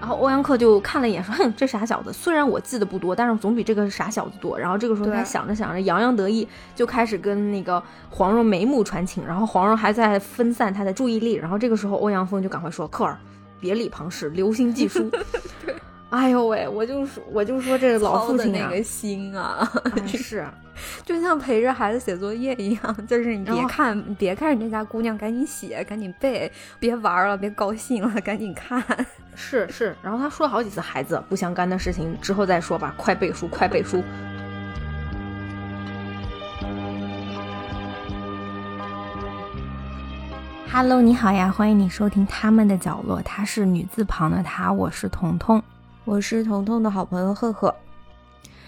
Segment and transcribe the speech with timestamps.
[0.00, 2.12] 然后欧阳克就看了一眼，说：“哼，这傻小子。
[2.12, 9.26] 虽然我记得不多，但是总比这个傻小子多。”然后这个时候他想着想着，洋洋得意，就开始跟那个黄蓉眉目传情。
[9.26, 11.32] 然后黄蓉还在分散他的注意力。
[11.36, 13.18] 然后这个时候欧阳锋就赶快说：“克儿，
[13.58, 15.10] 别理庞氏，留心记书。”
[16.14, 19.68] 哎呦喂，我就说，我就说这老父亲那个心啊，
[20.06, 20.46] 是，
[21.04, 28.80] 就像陪着孩子写作业一样， 就是你别看，别看人家家姑娘，赶紧写，赶紧背，别玩了，别高兴了， 赶紧看。
[29.34, 34.00] 是是，然后他说了好几次，孩子不相干的事情之后再说吧，快背书，快背书。
[40.70, 45.60] Hello，你好呀，欢迎你收听他们的角落，他是女字旁的他，我是彤彤。
[46.04, 47.74] 我是彤彤的好朋友赫赫，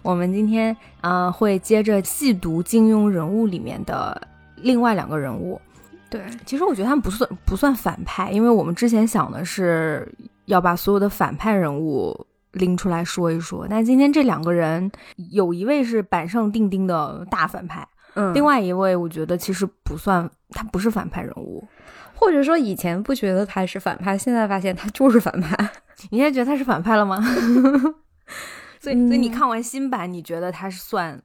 [0.02, 4.20] 我们今天啊会接着细读金庸人物里面的
[4.56, 5.60] 另外两个人物。
[6.08, 10.10] 对，其实我觉得他们不算不算反派，因为我们之前想的是
[10.46, 14.90] 要把所有的反派人物拎出来说一说，但今天这两个人
[15.30, 21.62] 有一位是板上钉钉的大反派，嗯，另外一位我觉得其实不算，他不是反派人物。
[22.16, 25.56] 或者说以前不觉得他是反派，现在发现他就是反派。
[26.10, 27.22] 你现在觉得他是反派了吗？
[28.80, 31.22] 所以，所以你看完新版，你觉得他是算？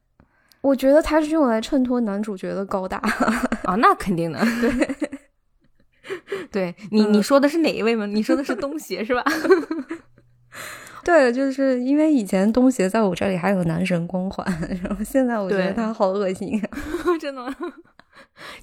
[0.60, 2.98] 我觉得他是用来衬托男主角的高大
[3.64, 4.38] 啊，那肯定的。
[4.60, 4.96] 对，
[6.52, 8.06] 对你你说的是哪一位吗？
[8.06, 9.24] 你说的是东邪是吧？
[11.04, 14.46] 对，就是因为以前东邪在我这里还有男神光环，
[14.82, 16.62] 然后现在我觉得他好恶心，
[17.20, 17.52] 真的吗？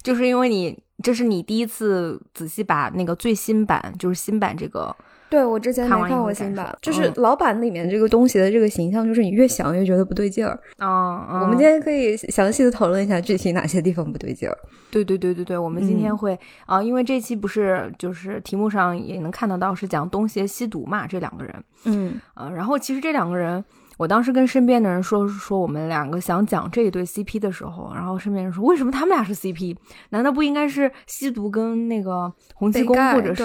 [0.02, 4.94] 就是因为你，这是你第一次仔细把那个最新版，就是新版这个，
[5.28, 11.40] 对我之前没看过新版，就是老版里面这个东西的这个形象，就是你越想越觉得不对劲儿啊。
[11.42, 14.56] 我们今天可以详细的讨论一下具体哪些地方不对劲儿。
[14.90, 23.64] 对对对对对，我们今天会啊，因为这期不是就是题目上也能看得到是讲东邪西毒嘛，这两个人，嗯呃，然后其实这两个人。
[24.00, 29.76] 我当时跟身边的人说说我们两个想讲这一对 CP 的时候，然后身边人说为什么他们俩是 CP？
[30.08, 33.44] 难道不应该是吸毒跟那个洪七公，或者是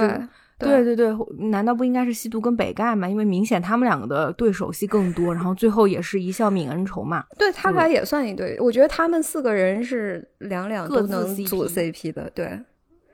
[0.57, 1.13] 对对对，
[1.49, 3.05] 难道不应该是吸毒跟北丐吗？
[3.05, 7.25] 因为明显他们两个的对手戏更多，然后最后也是一笑泯恩仇嘛。
[7.37, 12.31] 对他俩也算一对，我觉得他们四个人是两两都能组 CP 的。
[12.33, 12.45] 对，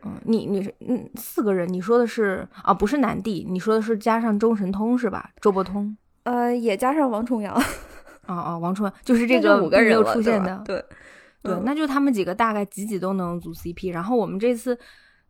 [0.03, 5.31] 嗯，你你是嗯四个人，你说的是啊不是南帝，你说的是加上周神通是吧？
[5.41, 5.97] 周伯通。
[6.24, 7.54] 呃，也加上王重阳，
[8.28, 10.84] 哦哦，王重阳就是这个五个人出现的，对
[11.42, 13.92] 对，那就他们几个大概几几都能组 CP。
[13.94, 14.78] 然后我们这次，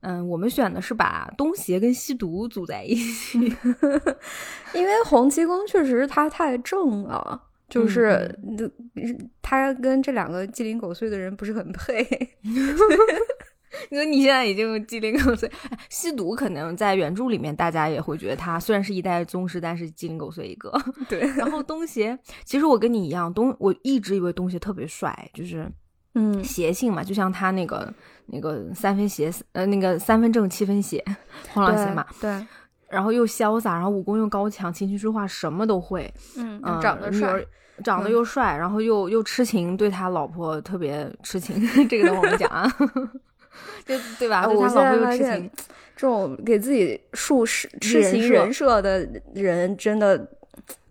[0.02, 3.40] 嗯，我们选的是把东邪跟西毒组在一起，
[4.76, 8.38] 因为洪七公确实他太正了，就是
[9.42, 12.06] 他跟这两个鸡零狗碎的人不是很配。
[13.90, 15.52] 因为你现在已经鸡零狗碎，
[15.90, 20.72] 吸毒可能在原著里面大家也会觉得他虽然是一代宗师，但是鸡零狗碎一个。
[21.10, 25.72] 对，然后东邪，其实我跟你一样，东我一直以为东邪特别帅，就是
[26.16, 27.94] 嗯邪性嘛，就像他那个
[28.28, 31.04] 那个三分邪，呃那个三分正七分邪，
[31.50, 32.06] 黄老邪嘛。
[32.20, 32.46] 对。
[32.90, 36.14] 然后又潇洒，然后武功又高强，琴棋书画什么都会。
[36.36, 37.42] 嗯，长得帅，
[37.86, 41.56] 长得又帅，然后又又痴情，对他老婆特别痴情，
[41.88, 42.70] 这个等会儿我们讲啊。
[43.86, 44.48] 就对吧？
[44.48, 45.50] 我现在发现，
[45.96, 50.30] 这种给自己树痴痴情人设的人，真的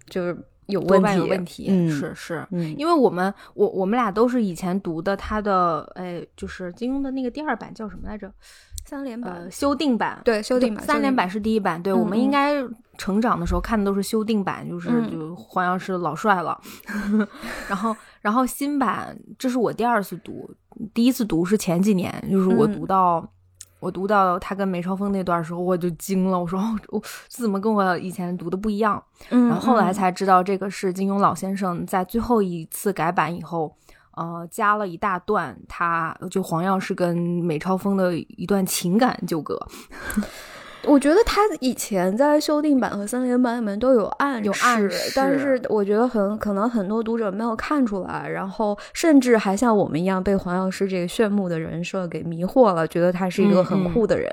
[0.09, 1.17] 就是有问题。
[1.17, 8.33] 有问题，是是，因为我们我我们俩都是以前读的他的，哎，就是金庸的那个第二版叫什么来着？
[8.87, 10.85] 三连版修订版，对，修订版。
[10.85, 12.57] 三连版是第一版，对，我们应该
[12.99, 16.61] 成长的时候看的都是修订版，就是就黄药师老帅了。
[17.69, 20.51] 然后，然后新版，这是我第二次读，
[20.95, 23.27] 第一次读是前几年，就是我读到
[23.81, 29.03] 我读到他跟梅超风那段时候，我就惊了，我说我这怎么跟我以前读的不一样？
[29.29, 33.77] 然后后来才知道，这个是金庸老先生在最后一次改版以后。
[34.17, 39.59] 呃，加了一大段，他就黄药师跟梅超风的一段情感纠葛。
[40.85, 54.31] 我觉得他以前在修订版和三连版里面都有暗有暗示，但是我觉得很可能很多读者没有看出来，然后甚至还像我们一样被黄药师这个炫目的人设给迷惑了，觉得他是一个很酷的人。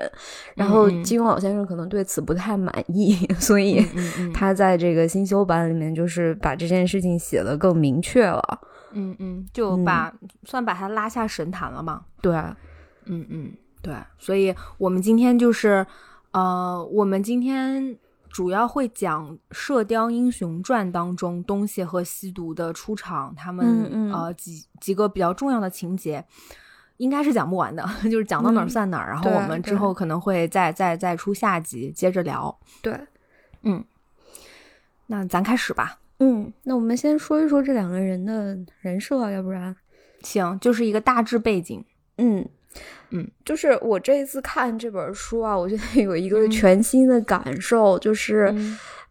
[0.54, 3.84] 然后金庸老先生可能对此不太满意， 所以
[4.32, 8.60] 他在这个新修版里面就是把这件事情写的更明确了。
[8.92, 10.10] 嗯嗯，就把
[10.44, 12.02] 算把他拉下神坛了嘛？
[12.22, 12.34] 对，
[13.04, 13.52] 嗯嗯
[13.82, 15.86] 对，所以我们今天就是，
[16.38, 17.98] 呃，我们今天
[18.30, 26.24] 主要会讲《射雕英雄传》当中东邪和西毒的出场，他们呃几几个比较重要的情节，
[26.98, 29.08] 应该是讲不完的， 就是讲到哪儿算哪儿。
[29.08, 32.56] 然后我们之后可能会再再再出下集接着聊。
[32.82, 32.96] 对，
[33.62, 33.84] 嗯，
[35.08, 35.98] 那咱开始吧。
[36.20, 39.74] 嗯，那我们先说一说这两个人的人设，要不然
[40.22, 41.84] 行，就是一个大致背景。
[42.18, 42.48] 嗯。
[43.10, 48.54] 嗯，就是我这一次看这本书啊，我觉得有一个全新的感受，就是，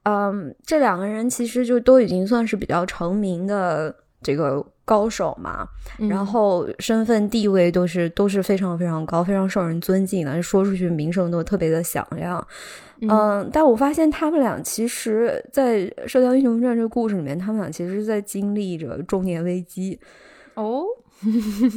[0.03, 5.67] 嗯，这两个人其实就都已经算是比较成名的这个高手嘛，
[6.09, 12.47] 然后身份地位都是都是非常非常高，非常受人尊敬的，说出去名声都特别的响亮。
[13.01, 19.99] 嗯，但我发现他们俩其实，在《射雕英雄传》这个故事里面，他们俩其实在经历着中年危机。
[20.53, 20.83] 哦，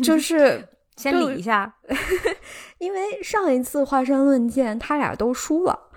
[0.05, 0.63] 就是。
[1.01, 1.75] 先理一下，
[2.79, 5.89] 因为上一次华山论剑，他俩都输了。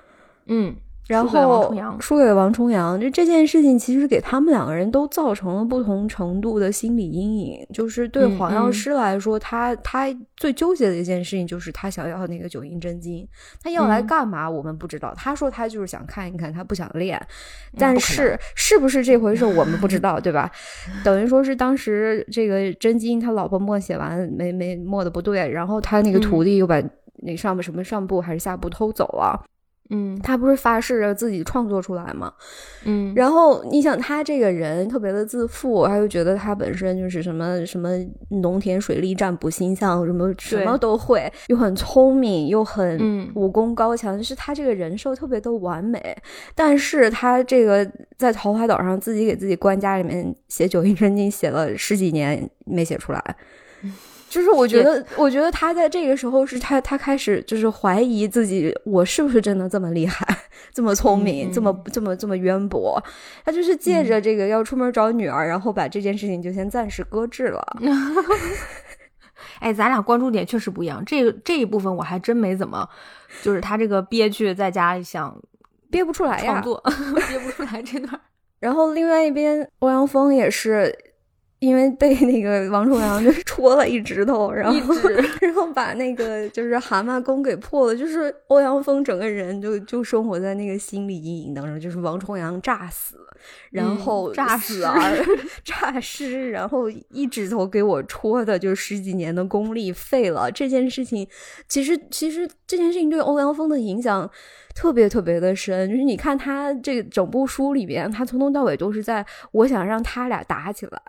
[0.45, 0.75] 嗯。
[1.07, 7.67] 然后输给王重阳，就这件事情其实给他们两个人都造成了不同程度的心理阴影。
[7.73, 10.07] 就是对黄药师来说，他他
[10.38, 13.27] 最纠结的一件事情就是他想要那个九阴真经，
[13.61, 14.50] 他要来干嘛？
[14.50, 15.13] 我们不知道。
[15.15, 17.21] 他说他就是想看一看，他不想练。
[17.77, 20.49] 但是是不是这回事， 我们不知道，对吧？
[21.03, 26.81] 等于说是当时这个真经他老婆默写完没没默的不对，然后他那个徒弟又把
[27.23, 29.44] 那上面什么上部还是下部偷走了。
[29.94, 32.34] 嗯，他不是发誓着自己创作出来吗？
[32.84, 37.90] 嗯，然后你想他这个人特别的自负，他又觉得他本身就是什么什么
[38.42, 46.01] 农田水利占卜星象，什么什么都会，又很聪明，又很武功高强，就是他这个人设特别的完美。
[46.56, 47.88] 但是他这个
[48.18, 53.36] 在桃花岛上自己给自己关家里面写九阴真经，写了十几年没写出来。
[54.33, 60.27] 就是我觉得，我觉得他在这个时候是他，他开始就是怀疑自己，我是不是真的这么厉害，
[60.74, 63.00] 这么聪明，这么这么这么渊博？
[63.45, 67.63] 他就是借着这个要出门找女儿，然后把这件事情就先暂时搁置了。
[69.62, 72.89] 哎，咱俩关注点确实不一样，这这一部分我还真没怎么，
[73.44, 75.39] 就是他这个憋屈在家里想
[75.91, 76.83] 憋不出来呀，创作
[77.30, 78.19] 憋不出来这段。
[78.59, 81.12] 然后另外一边，欧阳锋也是。
[81.63, 84.94] 因为被那个王重阳就 戳了一指头，然后
[85.39, 93.15] 然后把那个就是蛤蟆功给破了，就是欧阳锋整个人就就生活在那个心理阴影当中，就是王重阳诈死，
[93.71, 95.25] 然后诈死而
[95.63, 100.51] 诈尸，然后一指头给我戳的，就十几年的功力废了。
[100.51, 101.25] 这件事情
[101.69, 104.30] 其实其实这件事情对欧阳锋的影响
[104.75, 111.01] 特别特别的深，就是你看他这整部书里边，他从头到尾都是在我想让他俩打起来。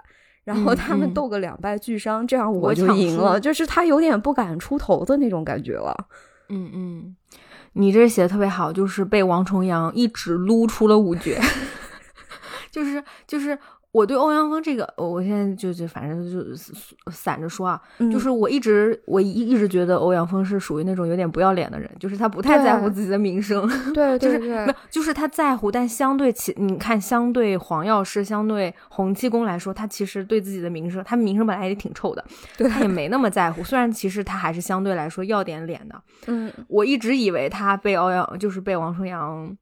[0.45, 3.41] 然后他们斗个两败俱伤，这样我就赢了。
[3.41, 6.07] 就是他有点不敢出头的那种感觉了。
[6.49, 7.17] 嗯嗯，
[7.73, 11.41] 你这写的特别好，就是被王重阳一指撸出了五绝，
[12.71, 13.59] 就 是就是。
[13.95, 16.43] 我对欧阳锋这个，我现在就就反正就
[17.13, 17.81] 散着说啊，
[18.13, 23.65] 就是我一直我一一直觉得欧阳锋是属于那种有点不要脸的人，就是他不太在乎自己的名声，
[23.95, 32.25] 对， 就是没有，就是他在乎，但相对其你看，相对黄药师，相对洪七公来说，他其实对自己的名声，他名声本来也挺臭的，
[32.69, 33.63] 他也没那么在乎。
[33.63, 39.57] 虽然其实他还是相对来说要点脸的，嗯，我一直以为他被欧阳就是被王重阳。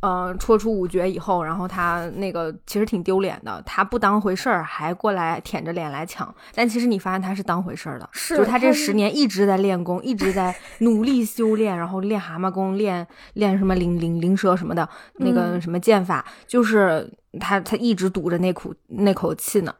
[0.00, 6.32] 呃，戳出五绝以后，然后他那个其实挺丢脸的，他不当回事儿，还过来舔着脸来抢。
[6.54, 17.10] 但其实你发现他是当回事儿的，是就是他这十年一直在练功，一直在 努力修炼，然后练蛤蟆功，练练什么灵灵灵蛇什么的，那个什么剑法，就是
[17.40, 19.74] 他他一直堵着那口那口气呢。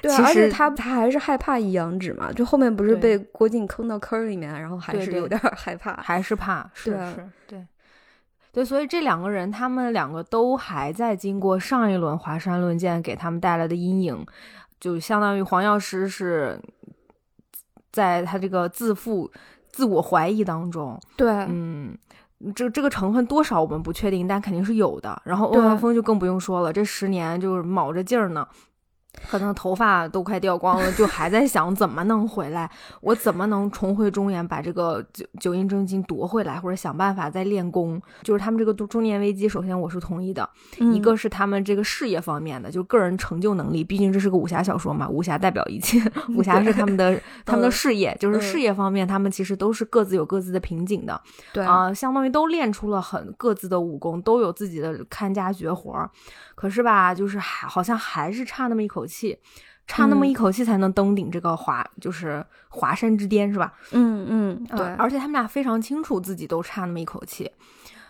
[0.00, 7.66] 对，而且他他还是害怕一阳指嘛，就后面不是被郭靖坑到坑里面，然后还是有点害怕，还是怕，是是，对。
[8.52, 14.26] 对，所以这两个人，他们两个都还在经过上一轮华山论剑给他们带来的阴影，
[14.80, 16.58] 就相当于黄药师是
[17.92, 19.30] 在他这个自负、
[19.70, 20.98] 自我怀疑当中。
[21.16, 21.96] 对，嗯，
[22.54, 25.20] 这这个成分多少我们不确定，但肯定是有的。
[25.24, 28.46] 然后欧阳锋就更不用说了，这十年就是卯着劲儿呢。
[29.30, 32.70] 可能头发都快掉光了，就还在想怎么能回来，
[33.00, 38.00] 我怎么能重回中原，把这个九九阴真经夺回来，或者想办法再练功。
[38.22, 40.48] 就是他们这个中年危机，首先我是同意的，
[40.78, 46.00] 一个是他们这个事业方面的，就个人成就能力，毕竟这是个武侠小说嘛，武侠代表一切，
[46.36, 51.20] 武侠是他们的他们的事业，就是事业方面，他们其实都是各自有各自的瓶颈的，
[51.52, 56.08] 对啊，相当于都练出了很各自的武功，都有自己的看家绝活。
[56.54, 59.38] 可是吧，就是还好像还是差那么一口气，
[59.86, 63.72] 差那么一口气才能登顶这个华，就是华山之巅，是吧？
[63.92, 64.86] 嗯嗯，对。
[64.96, 67.50] 而且他们俩非常清楚自己都差那么一口气，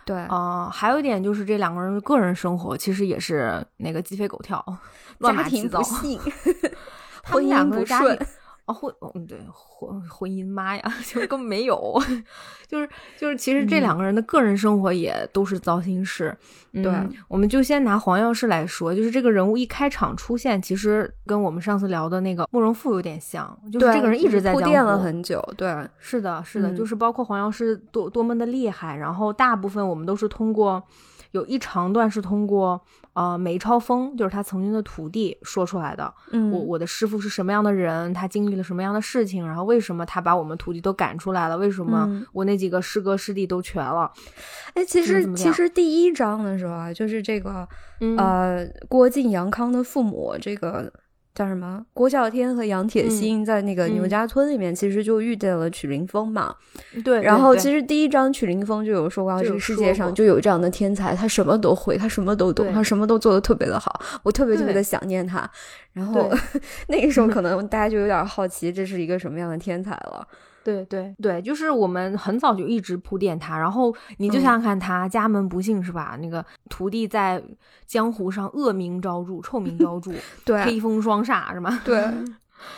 [0.05, 4.63] 对啊，还有一点就是这两个人的个人生活其实也是那个鸡飞狗跳、
[5.19, 5.81] 乱码七糟。
[7.23, 8.19] 婚姻不顺。
[8.69, 11.99] 哦，婚嗯对婚婚姻妈呀， 就根本没有，
[12.67, 16.37] 就 是就是，其实这两个人的个人生活也都是糟心事。
[16.71, 16.93] 对，
[17.27, 25.43] 我们就先拿黄药师来说，就是这个人物一开场出现，其实跟我们上次聊的那个慕容复有点像，就是这个人一直在铺垫了很久。
[25.57, 30.83] 对，是的，是的，就是包括黄药师多多么的厉害，然后大部分我们都是通过
[31.31, 32.79] 有一长段是通过。
[33.19, 36.13] 呃，梅超风就是他曾经的徒弟说出来的。
[36.31, 38.13] 嗯，我我的师傅是什么样的人？
[38.13, 39.45] 他经历了什么样的事情？
[39.45, 41.57] 然后为什么他把我们徒弟都赶出来了？
[41.57, 44.09] 为什么我那几个师哥师弟都全了？
[44.73, 47.67] 哎，其实其实第一章的时候啊，就是这个
[48.17, 50.89] 呃，郭靖、杨康的父母这个。
[51.39, 51.85] 叫什么？
[51.93, 56.53] 郭啸天和杨铁心在那个牛家村里面，其实就遇见了曲凌风嘛。
[57.01, 57.21] 对。
[57.21, 64.01] 然后其实第一章曲凌风就有说过，这个世界上就有这样的天才，他什么都会，他什么都懂，他什么都做的特别的好。
[64.23, 65.49] 我特别特别的想念他。
[65.93, 66.29] 然后
[66.89, 70.27] 那个时候可能大家就有点好奇，这是一个什么样的天才了。
[70.69, 76.17] 对对对，就是我们很早就一直铺垫他，然后你就想想看，他家门不幸是吧？
[76.21, 77.41] 那个徒弟在
[77.85, 80.11] 江湖上恶名昭著，臭名昭著，
[80.45, 81.79] 对，黑风双煞是吗？
[81.85, 82.03] 对，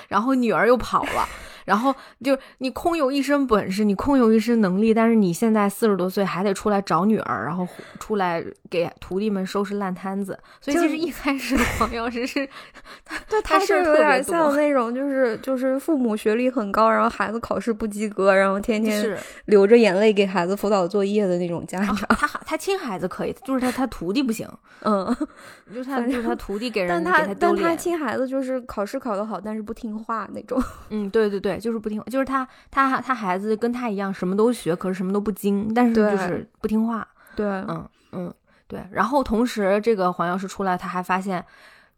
[0.07, 1.27] 然后女儿又跑了。
[1.65, 7.67] 然后就你空有一身本事，你空有一身能力，但是你现在四十多岁还得出来找女儿，然后
[7.99, 10.37] 出来给徒弟们收拾烂摊子。
[10.59, 12.47] 所以其实一开始黄药师是，
[13.29, 21.95] 对，他是有点像那种，就是就是父母学历很高，然后孩子考试不及格，然后天天流着眼泪给孩子辅导作业的那种家长。
[21.95, 24.47] 他他亲孩子可以，就是他他徒弟不行。
[24.83, 25.05] 嗯，
[25.73, 30.61] 就他就是他徒弟给人，但他但他亲孩子就是考试考得好，但是不听话那种。
[30.89, 31.50] 嗯，对对对。
[31.59, 37.07] 就是不听，就是他，他他孩子跟他一样，什么都学，可是什么都不精，但是就是不听话。
[37.35, 38.33] 对，嗯嗯，
[38.67, 38.83] 对。
[38.91, 41.43] 然后同时，这个黄药师出来，他还发现，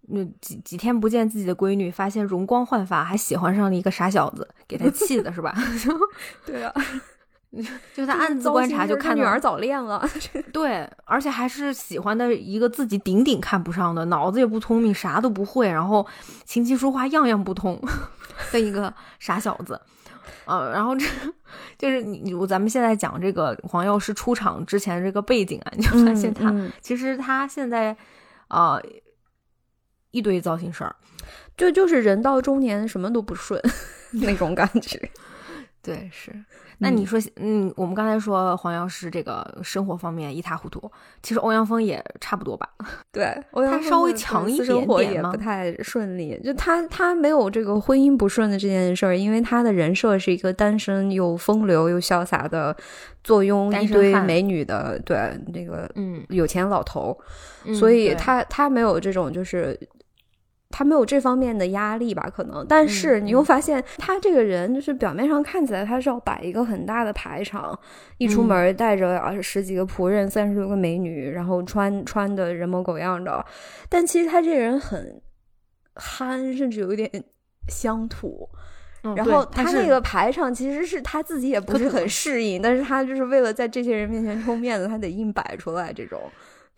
[0.07, 5.53] 那几几天不见自己的闺女，发现容光焕发，还喜欢上了一个傻小子，给他气的是吧？
[6.45, 6.73] 对啊。
[7.93, 10.03] 就他暗自观察，就看女儿早恋了。
[10.51, 16.05] 对，而且还是喜欢的一个自己顶顶看不上的，脑子也不聪明，啥都不会，然后
[16.45, 17.79] 琴棋书画样样不通
[18.51, 19.79] 的一个傻小子。
[20.45, 21.05] 呃，然后这
[21.77, 27.95] 就是你我咱们现在讲这个黄药师出场之前这个背景啊，你就发现他其实他现在
[28.47, 28.79] 啊
[30.11, 30.95] 一堆糟心事儿，
[31.55, 33.61] 就就是人到中年什么都不顺
[34.11, 35.09] 那种感觉。
[35.83, 36.31] 对，是。
[36.79, 42.67] 那你说，嗯，我们刚才说黄药师这个生活方面一塌糊涂，其实欧阳锋也差不多吧？
[43.11, 46.39] 对，欧阳他稍微强一点点也不太顺利。
[46.43, 52.75] 就他，他没有这个婚姻不顺的这件事儿，因为他的人设是一个单身又风流又潇洒的，
[53.23, 57.17] 坐拥一堆美女的，对，那个嗯有钱老头，
[57.77, 59.77] 所以他他没有这种就是。
[60.75, 62.27] 他没有这方面的压力吧？
[62.35, 67.77] 可能，但是你又发现他这个人，就是表面上看起来他是要摆一个很大的排场，
[68.17, 73.45] 一出门带着啊十几个仆人、三十多个美女，然后穿穿的人模狗样的。
[73.87, 75.21] 但其实他这个人很
[75.93, 77.09] 憨，甚至有一点
[77.69, 78.49] 乡土。
[79.17, 86.21] 然后他那个排场其实是他自己也不是很适应，但是他就是为了在这些人面前充面子，他得硬摆出来这种。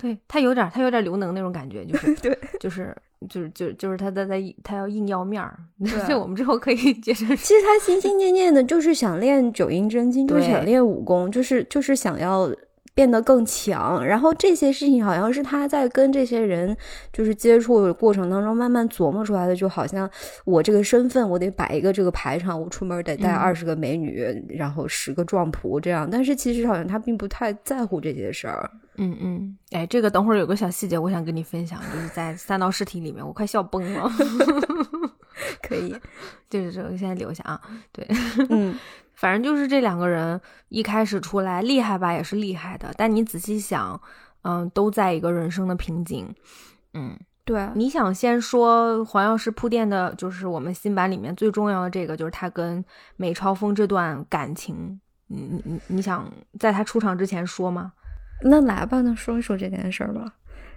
[0.06, 2.96] 对他有点，他有点刘能那种感觉，就 是对，就是。
[3.28, 5.58] 就是就就是他在在他要硬要面儿，
[6.06, 7.26] 所以我们之后可以接着。
[7.38, 12.48] 其实他心心念念的就是想练九阴真经，就是想练武功，就是就是想要。
[12.96, 16.76] 变得更强，然后这些事情好像是他在跟这些人
[17.12, 20.10] 就是接触的过程当中慢慢琢磨出来的，就好像
[20.46, 26.10] 我这个身份，我得摆一个这个排场，我出门得带二十个美女，然后十个壮仆这样。
[26.10, 28.72] 但是其实好像他并不太在乎这些事儿。
[28.98, 34.10] 嗯嗯，哎，这个等会儿有个小细节，我想跟你分享，就是在三道试题里面，我快笑崩了。
[35.62, 35.94] 可以，
[36.50, 37.60] 就是这个，现在留下啊。
[37.92, 38.08] 对，
[38.50, 38.74] 嗯。
[39.16, 42.94] 反正就是这两个人一开始出来厉害吧，也是厉害的。
[42.98, 44.00] 但你仔细想，
[44.44, 46.34] 嗯，都在一个人生的瓶颈。
[46.94, 47.68] 嗯，对。
[47.76, 52.84] 你想先说黄药师铺垫的，就是我们新版里面最重要的这个，就是他跟
[53.16, 55.00] 美超风这段感情。
[55.28, 57.94] 你你你，你想在他出场之前说吗？
[58.44, 60.22] 那来吧，那说一说这件事儿吧。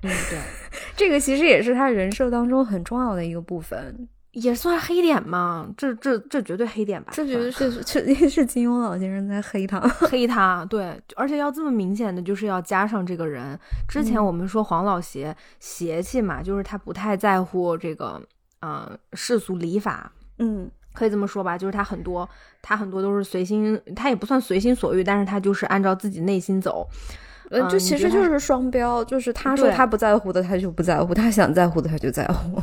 [0.03, 0.39] 嗯，对，
[0.97, 4.09] 这个其实也是他人设当中很重要的一个部分。
[4.33, 7.11] 也算黑点嘛，这这这绝对黑点吧？
[7.15, 9.81] 这绝对是是是金庸老先生在黑他，
[10.11, 10.65] 黑他。
[10.67, 13.59] 对，而且要这么明显的，就是要加上这个人。
[13.89, 18.21] 之前我们说黄老邪邪气嘛，就是他不太在乎这个
[18.61, 22.29] 呃世俗礼法，嗯，可以这么说吧，就是他很多
[22.61, 26.87] 他很多都是随心，他也不算随心所欲，但是他就是按照自己内心走。
[27.51, 32.63] 呃，就其实就是双标，就是他说他不在乎的，他就不在乎；他想在乎的，他就在乎。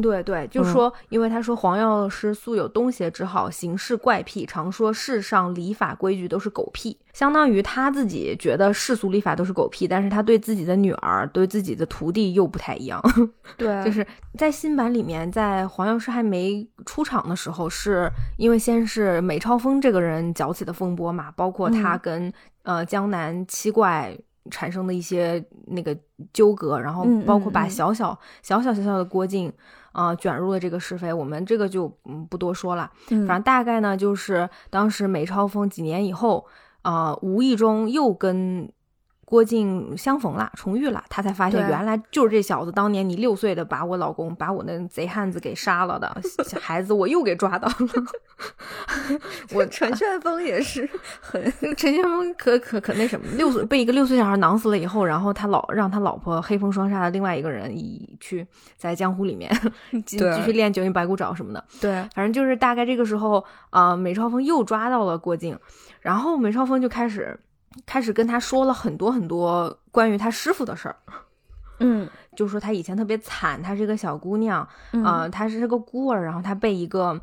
[0.00, 13.00] 对对，就说，因为他说黄药师素有东邪之好，行事怪癖，常说世上礼法规矩都是狗屁，相当于他自己觉得世俗礼法都是狗屁，但是他对自己的女儿、对自己的徒弟又不太一样。
[13.58, 13.92] 对，就。
[13.92, 14.06] 是
[14.38, 22.32] 在新版里面，在黄药师还没出场的时候，是因为先是美超风这个人搅起的风波嘛，包括他跟
[22.62, 24.16] 呃江南七怪。
[24.50, 25.96] 产生的一些那个
[26.32, 29.52] 纠葛，然后包括把小小小小小小的郭靖
[29.92, 32.90] 啊卷入了这个是非，我们这个就嗯不多说了。
[33.08, 36.46] 反正大概呢，就是当时梅超风几年以后
[36.82, 38.70] 啊，无意中又跟。
[39.32, 42.70] 郭靖相逢了，重遇了，他才发现原来就是这小子。
[42.70, 46.14] 当年你六岁的把我老公，把我那贼汉子给杀了的
[46.60, 47.74] 孩子，我又给抓到了。
[49.54, 50.86] 我陈 旋风也是
[51.22, 51.42] 很
[51.74, 58.46] 陈旋风可可可那什么，六岁被一个六岁小孩囊死了以后，然后他老让他老婆黑风双煞的另外一个人以去
[58.76, 59.50] 在江湖里面
[60.04, 61.64] 继继续练九阴白骨爪什么的。
[61.80, 65.58] 对，反正就是大概这个时候啊，梅超风又抓到了郭靖，
[66.02, 67.40] 然后梅超风就开始。
[67.86, 70.96] 开始跟他说了很多很多关于他师傅的事儿，
[71.80, 74.66] 嗯，就说他以前特别惨，她是一个小姑娘，
[75.04, 77.20] 啊，她是个孤儿，然后她被一个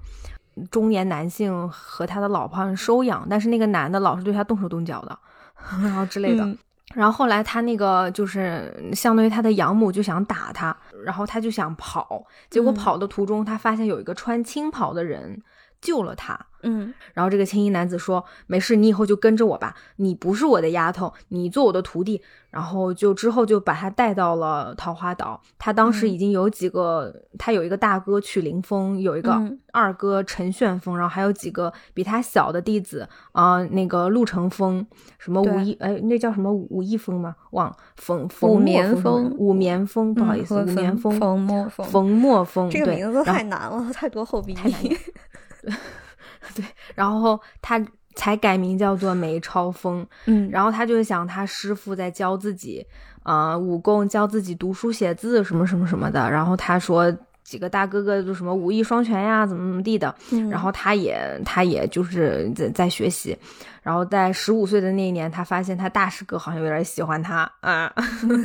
[0.69, 5.17] 中年男性和他的老婆收养，但是那个男的老是对她动手动脚的，
[5.81, 6.47] 然后之类的。
[6.95, 15.41] 然后后来他那个就是相当于他的养母就想打他，然后他就想跑，结果跑的途中他发现有一个穿青袍的人。
[15.81, 25.39] 救了他，嗯，然后这个青衣男子说：“没事，你以后就跟着我吧，你不是我的丫头，你做我的徒弟。”然后就之后就把他带到了桃花岛。
[25.59, 29.39] 他当时已经有几个，他有一个大哥曲凌风，有一个
[29.71, 34.83] 二哥陈旋风，然后还有几个比他小的弟子啊，那个陆成风，
[35.19, 37.35] 什么武艺，哎，那叫什么武艺风吗？
[37.51, 44.97] 忘了，冯冯棉风，武棉风，不好意思，武棉风，冯墨风，冯墨风，这个名字太难了，太多后鼻音。
[46.55, 47.79] 对，然后他
[48.15, 52.85] 才改名叫做梅超风，嗯，然后他就想他师傅在教自己，
[53.23, 57.15] 啊，武功教自己读书写字什么什么什么的，然后他说。
[57.41, 60.13] 几个大哥哥就什么武艺双全呀，怎么怎么地的，
[60.51, 63.35] 然后他也他也就是在在学习，
[63.81, 67.91] 然后在十五岁的那一年，他发现他大师哥好像有点喜欢他啊，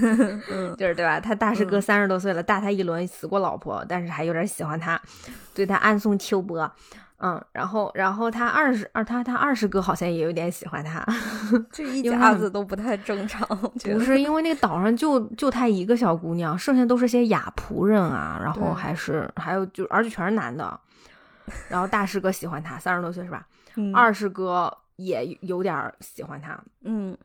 [0.79, 1.21] 就是对吧？
[1.21, 4.99] 他大师哥三十多岁了，大他一轮，死过老婆，但是还有点喜欢他，
[5.53, 6.73] 对他暗送秋波。
[7.25, 11.03] 嗯，然后，然后他二十二，他他二十哥好像也有点喜欢他，
[11.73, 13.49] 这一家子都不太正常。
[13.83, 20.79] 不是因为那个岛上就就他一个小姑娘，剩下都是些哑仆人啊，然后还是还有就而且全是男的，
[21.71, 23.47] 然后大师哥喜欢他，三十多岁是吧？
[23.95, 27.17] 二师哥也有点喜欢他，嗯。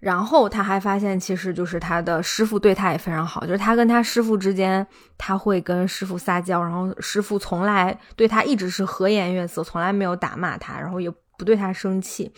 [0.00, 12.30] 然后他还发现，其实就是他的师傅对他也非常好，就是他跟他师傅之间，他会跟师傅撒娇，然后师傅从来对他一直是和颜悦色，从来没有打骂他，然后也不对他生气。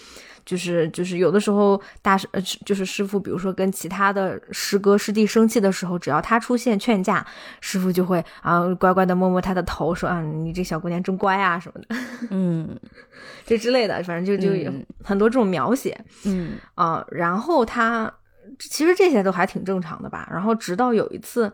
[0.43, 7.25] 就是就是有的时候大师呃就是师傅，比如说跟其他的师哥师弟生气的时候，只要他出现劝架，
[7.61, 11.97] 师傅就会啊乖乖的摸摸他的头，说啊你这小姑娘真乖啊什么的，
[12.31, 12.77] 嗯，
[13.47, 14.73] 这之类的，反正就就有
[15.05, 18.13] 很多这种描写，嗯啊，然后他
[18.59, 20.27] 其实这些都还挺正常的吧。
[20.33, 21.53] 然后直到有一次，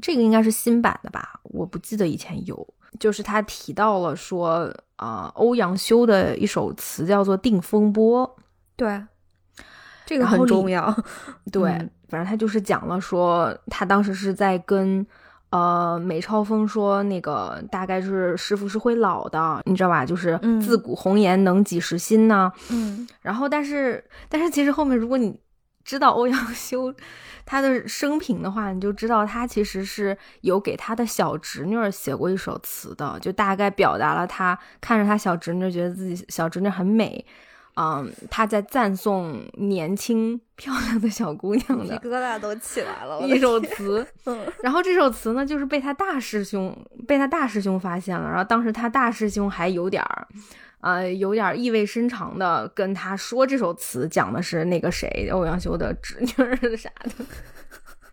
[0.00, 2.74] 这个应该是新版的吧，我不记得以前有。
[2.98, 8.28] 就是他提到了说啊，欧阳修的一首词叫做《定风波》，
[8.76, 9.02] 对，
[10.04, 10.94] 这个很重要。
[11.50, 11.70] 对，
[12.06, 15.06] 反正他就是讲了说，他当时是在跟
[15.48, 20.04] 呃梅超风说，那个大概是师傅是会老的，你知道吧？
[20.04, 22.52] 就是自古红颜能几时新呢？
[22.68, 25.34] 嗯，然后但是但是其实后面如果你
[25.90, 26.94] 知道欧阳修。
[27.44, 37.26] 他的生平的话，你就知道他其实是有给他的小侄女写过一首词的，就大概表达了他看着他小侄女，觉得自己小侄女很美，
[37.74, 44.06] 嗯，他在赞颂年轻漂亮的小姑娘的，皮疙瘩都起来了，一首词。
[44.26, 46.76] 嗯然后这首词呢，就是被他大师兄
[47.08, 50.28] 被他大师兄发现了，然后当时他大师兄还有点儿。
[50.80, 56.26] 呃，有点意味深长的跟他说这首词，讲的是那个谁，欧阳修的侄女
[56.76, 57.12] 啥的。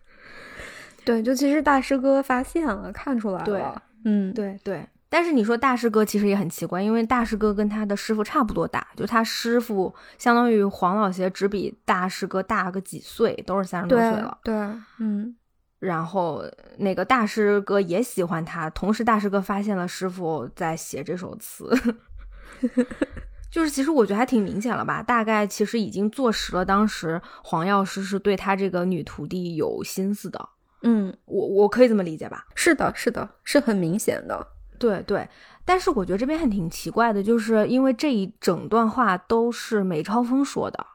[1.04, 3.44] 对，就其实大师哥发现了，看出来了。
[3.44, 3.64] 对，
[4.04, 4.86] 嗯，对对。
[5.08, 14.36] 但是你说大师哥其实也很奇怪，因为大师哥跟他的师傅差不多大，就他师傅相当于黄老邪只比大师哥大个几岁，都是三十多岁了。
[14.44, 14.54] 对，
[14.98, 15.34] 嗯。
[15.78, 16.44] 然后
[16.76, 21.70] 那个大师哥也喜欢他，同时大师哥发现了师傅在写这首词。
[23.50, 30.48] 就是其实我觉得还挺明显了吧，大概其实已经坐实了当时黄药师是对他这个女徒弟有心思的。
[30.82, 32.46] 嗯，我我可以这么理解吧？
[32.54, 34.46] 是的，是的，是很明显的。
[34.78, 35.28] 对对，
[35.64, 40.86] 但是我觉得这边还挺奇怪的，就是因为这一整段话都是梅超风说的。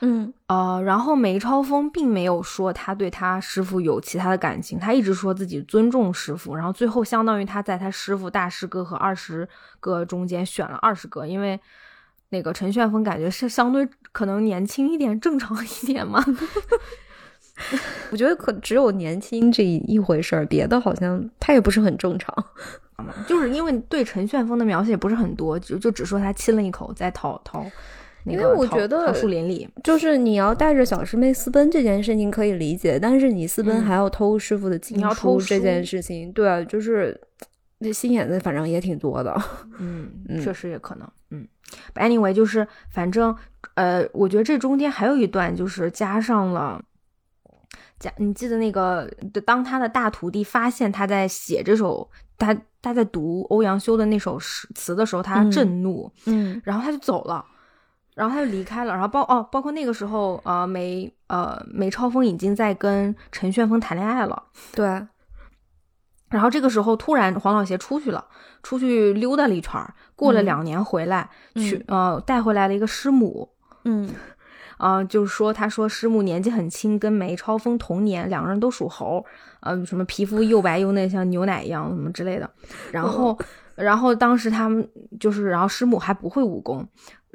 [0.00, 9.48] 嗯呃，然后梅超风并没有说他对他师傅有其他的感情，他一直说自己尊重师傅，然后最后相当于他在他师傅大师哥和二十
[9.80, 11.58] 个中间选了二十个，因为
[12.28, 16.22] 那个陈旋风感觉是相对可能年轻一点，正常一点嘛。
[18.10, 22.34] 我觉得可只有年轻这一回事儿，别的好像他也不是很正常。
[23.26, 27.64] 就是因为对陈旋风的描写不是很多，就就只说他亲了一口在桃桃。
[28.26, 37.18] 因为我觉得林里，就是你要带着小师妹私奔这件事情可以理解，但是你私奔还要偷师傅的经书这件事情，对啊，就是
[37.78, 39.34] 那心眼子反正也挺多的。
[39.78, 40.10] 嗯，
[40.42, 41.08] 确实也可能。
[41.30, 41.46] 嗯
[41.94, 43.34] ，anyway，就是反正
[43.74, 46.82] 呃，我觉得这中间还有一段就是加上了，
[47.98, 49.08] 加你记得那个，
[49.44, 52.08] 当他的大徒弟发现他在写这首
[52.38, 57.44] 他他在读欧阳修的那首诗词的时候，他震怒，嗯，然后他就走了。
[58.16, 65.06] 然后他就离开了，然后包哦，包括那个时候，呃，梅呃梅超风已经在跟陈旋风谈恋爱了，对。
[66.30, 68.24] 然后这个时候突然黄老邪出去了，
[68.62, 73.48] 出去溜达了一圈儿，过了两年回来，去呃带回来了一个师母，
[73.84, 74.08] 嗯，
[74.78, 79.22] 啊，就是说他说师母年纪很轻，跟梅超风同年，两个人都属猴，
[79.60, 82.50] 呃，什么皮肤又白又嫩，像牛奶一样，什么之类的。
[82.90, 83.38] 然后，
[83.76, 84.86] 然后当时他们
[85.20, 86.86] 就是，然后师母还不会武功。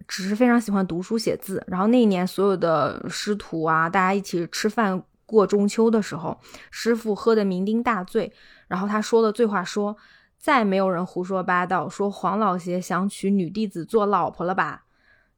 [0.08, 8.32] 只是非常喜欢读书写字，然后那一年所有的师徒啊，大家一起吃饭过中秋的时候，师傅喝得酩酊大醉，
[8.68, 9.96] 然后他说的醉话说
[10.38, 14.84] ：“再没有人胡说八道，说黄老邪想娶女弟子做老婆了吧？”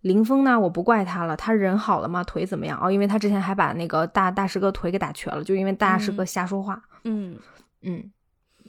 [0.02, 2.22] 林峰呢，我不怪他了，他人好了吗？
[2.26, 2.78] 腿怎么样？
[2.82, 6.82] 哦，因为他之前还把那个大大师哥腿给打瘸了，就因为大师哥瞎说话。
[7.06, 7.38] 嗯
[7.84, 8.12] 嗯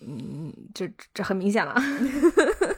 [0.07, 1.75] 嗯，这这很明显了。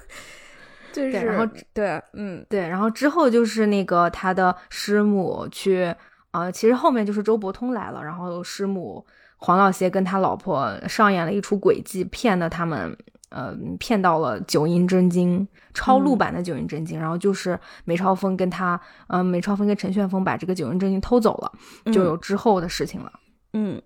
[0.97, 5.95] 对，然后对，嗯，对，然后之后就是那个他的师母去，
[6.31, 9.05] 呃，其实后面就是周伯通来了，然后师母
[9.37, 12.97] 黄老邪跟他老婆上演了一出诡计，骗的他们，
[13.29, 23.13] 呃，骗到了九阴真经抄录版的九阴真经，然后就是梅超风跟他，呃，梅超风跟陈旋风把这个九阴真经偷走了，就有之后的事情了。
[23.53, 23.81] 嗯，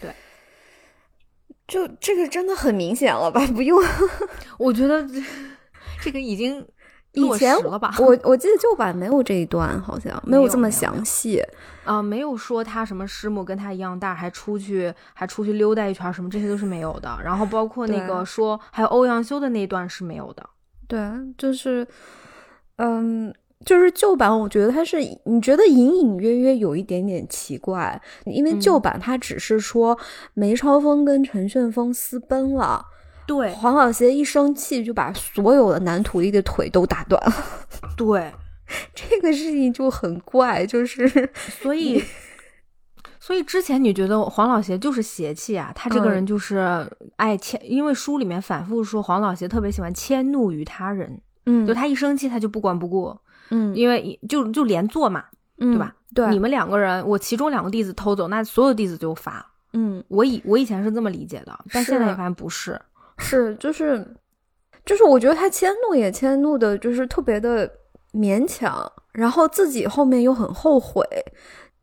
[0.00, 0.10] 对，
[1.66, 3.46] 就这个真的很明显了吧？
[3.48, 3.78] 不用，
[4.58, 5.06] 我觉得。
[6.00, 6.66] 这个已经
[7.12, 7.94] 以前了吧？
[7.98, 11.42] 我我记得旧版没有这一段，好像没有这么详细
[11.84, 17.18] 啊，没有说他什么师母跟他一样大，还出去还出去溜达一圈，什么这些都是没有的。
[17.24, 20.48] 然后包括那个说还有欧阳修的那一段是没有的。
[20.86, 21.00] 对，
[21.36, 21.86] 就是
[22.76, 23.34] 嗯，
[23.64, 29.98] 就是旧版，我觉得他是你觉得隐隐约约有一点点奇怪，因为旧版他只是说
[30.34, 32.84] 梅超风跟陈旋风私奔了。
[33.28, 37.32] 对，黄老邪一生气就把所有的男徒弟的腿都打断了。
[37.94, 38.32] 对，
[38.94, 42.02] 这个事情就很怪，就是所以，
[43.20, 45.70] 所以之前你觉得黄老邪就是邪气啊？
[45.74, 51.20] 他这个人就是爱迁，因为书里面反复说黄老邪特别喜欢迁怒于他人。
[51.44, 53.14] 嗯，就他一生气他就不管不顾。
[53.50, 55.24] 嗯，因为就就连坐嘛，
[55.58, 55.94] 对吧？
[56.14, 59.46] 对，你们两个人，我其中两个弟子偷走，那所有弟子就罚。
[59.74, 62.80] 嗯，我以我以前是这么理解的，但现在发现不是。
[63.18, 64.14] 是，就是，
[64.86, 67.70] 就是，我觉得他迁怒也迁怒的，就是特别的
[68.12, 71.04] 勉强，然后自己后面又很后悔。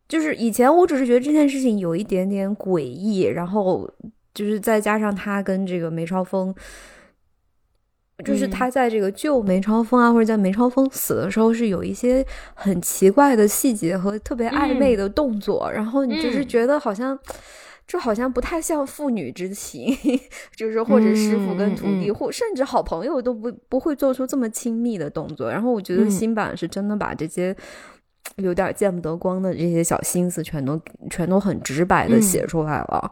[0.07, 3.89] 就是以前我只是觉得这件事情有一点点诡异，然后
[4.33, 6.55] 就是再加上他跟这个梅超风，
[8.23, 17.19] 就是他在这个救梅超风啊，或者在梅超风死的时候是有一些很奇怪的细节和特别暧昧的动作，然后你就是觉得好像。
[17.87, 19.95] 这好像不太像父女之情，
[20.55, 25.49] 就是或者师傅跟徒弟，或甚至好朋友都不不会做出这么亲密的动作。
[25.51, 27.55] 然后我觉得新版是真的把这些
[28.37, 33.11] 有点见不得光的这些小心思，全都全都很直白的写出来了。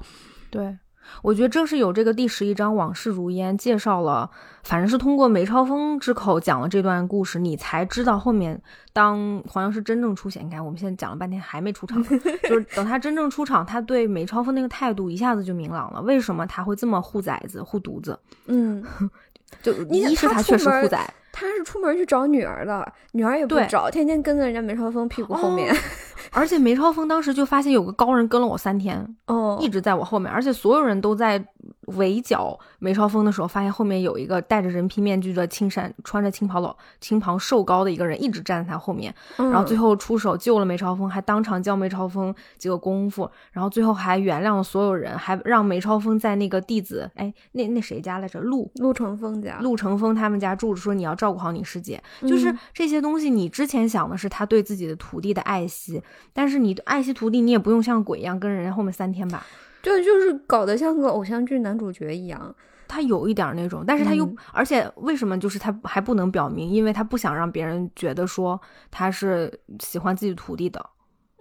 [0.50, 0.78] 对。
[1.24, 4.30] 我觉得正是有这个第十一章《往事如烟》介绍了，
[4.64, 10.46] 反正是通过梅超风之口讲了这段故事，你才知道后面当黄药师真正出现。
[10.46, 16.02] 你看，我们现在讲了半天还没出场，就是等他真正出场，他对梅超风那个态度一下子就明朗了。
[16.02, 18.20] 为什么他会这么护崽子、护犊子？
[18.48, 18.84] 嗯，
[19.64, 25.76] 就一是他确实护崽，他是出门去找女儿的，女儿也不找，天天跟在人家梅超风屁股后面。
[26.32, 31.44] 而且梅超风当时就发现有个高人跟了我三天，哦，一直在我后面，而且所有人都在
[31.88, 48.40] 围剿梅超风的时候，发现后面有一个戴着人皮面具的青衫、穿着青袍老青袍瘦高的一个人一直站在他后面，然后最后出手救了梅超风，还当场教梅超风几个功夫，然后最后还原谅了所有人，还让梅超风在那个弟子哎那那谁家来着？
[48.40, 53.30] 陆陆成风家，陆成风他们家住着，说你要照顾好你师姐，就是这些东西。
[53.30, 56.02] 你之前想的是他对自己的徒弟的爱惜，
[56.34, 59.46] 但是你爱惜徒弟，你也不用像鬼一样跟人家后面三天吧。
[59.84, 62.56] 对，就是搞得像个偶像剧男主角一样，
[62.88, 66.70] 他有一点那种，但是他又，而且为什么就是他还不能表明？
[66.70, 70.84] 因为他不想让别人觉得说他是喜欢自己徒弟的。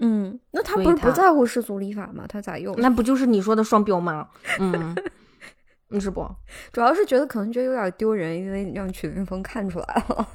[0.00, 2.24] 嗯，那他不是不在乎世俗礼法吗？
[2.28, 2.74] 他咋又？
[2.74, 4.26] 那不就是你说的双标吗？
[4.58, 4.92] 嗯，
[5.88, 6.28] 你是不？
[6.72, 10.28] 主要是觉得可能觉得有点丢人，因为让曲云峰看出来了。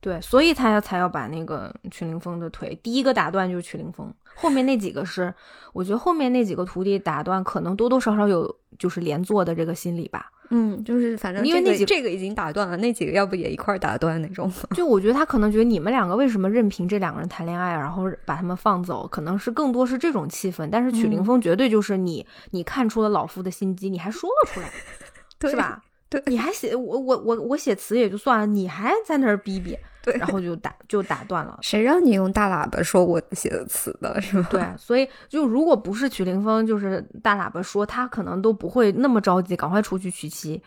[0.00, 4.12] 对，所以他要才要把那个曲凌风的腿第一个打断，就是曲凌风。
[4.36, 5.34] 后面那几个是，
[5.72, 10.30] 我觉得后面那几个徒弟打断，可能多多少少有就是连坐的这个心理吧。
[10.50, 14.50] 嗯，就是反正因为那几这个已经打断了，那几个要不也一块打断那种。
[14.74, 20.68] 就我觉得他可能觉得你们两个为什么任凭这两个人谈恋爱，然后把他们放走，可能是更多是这种气氛。
[20.70, 24.70] 但是曲凌风绝对就是你，你看出了老夫的心机，你还说了出来，
[25.50, 25.82] 是吧？
[26.10, 29.76] 对，你还写我我我我写词也就算了，你还在那儿逼逼。
[30.00, 31.58] 对，然后就打就打断了。
[31.60, 34.48] 谁让你用大喇叭说我写的词的，是吧？
[34.50, 40.62] 对，所以就如果不是曲凌峰，就是大喇叭说，他可能都不会那么着急，赶快出去娶妻。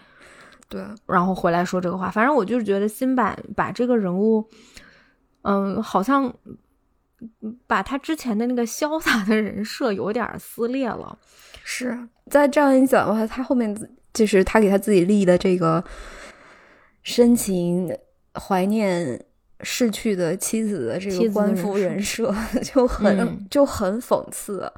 [0.70, 2.12] 对，然后回来说这个话。
[2.12, 4.48] 反正我就是觉得新版把这个人物，
[5.42, 6.32] 嗯，好像
[7.66, 11.18] 把他之前的那个潇洒的人设有点撕裂了。
[11.64, 11.98] 是
[12.30, 13.76] 在这样一讲的话，他后面
[14.14, 15.84] 就是他给他自己立的这个
[17.04, 17.96] 深情。
[18.36, 19.22] 怀念
[19.60, 24.72] 逝去的妻子的这个官夫人设就很就很讽刺，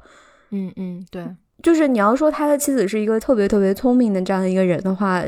[0.50, 1.24] 嗯嗯，对，
[1.62, 5.22] 就是你要说他的妻子是一个特别特别聪明的这样的一个人的话，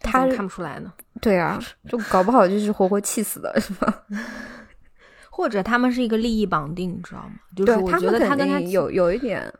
[0.00, 0.90] 他看不出来呢。
[1.20, 4.04] 对啊，就搞不好就是活活气死的是吧？
[5.28, 7.34] 或者他们是一个利益绑定，你知道吗？
[7.54, 9.52] 就是我觉得他跟他有有一点，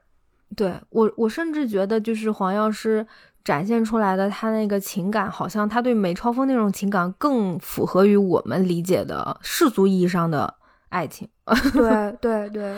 [0.57, 3.07] 对我我甚至觉得就是黄药师。
[3.47, 10.53] 展现出来的他那个情感，好像他对梅超风那种情感更符合于我们理解的世俗意义上的
[10.89, 11.29] 爱情。
[11.73, 12.77] 对对对，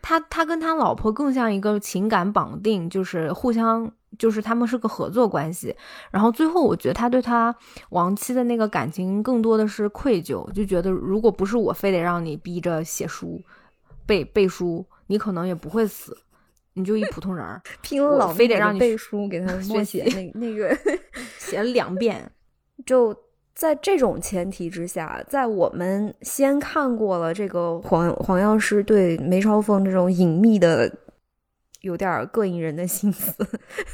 [0.00, 5.76] 他他跟他老婆更像一个情感绑定，就是互相，就是他们是个合作关系。
[6.10, 7.54] 然后最后，我觉得他对他
[7.90, 13.42] 亡妻的那个感情更多的是愧疚，就觉得如果不是我非得让你逼着写书
[14.06, 16.16] 背背书，你可能也不会死。
[16.76, 20.76] 你就一普通人儿， 拼了老非得让你背书，给他 默写那那个
[21.38, 22.30] 写了两遍。
[22.84, 23.16] 就
[23.54, 30.92] 在这种前提之下，在我们先看过了这个黄黄药师对梅超风这种隐秘的。
[31.86, 33.32] 有点膈应人的心思，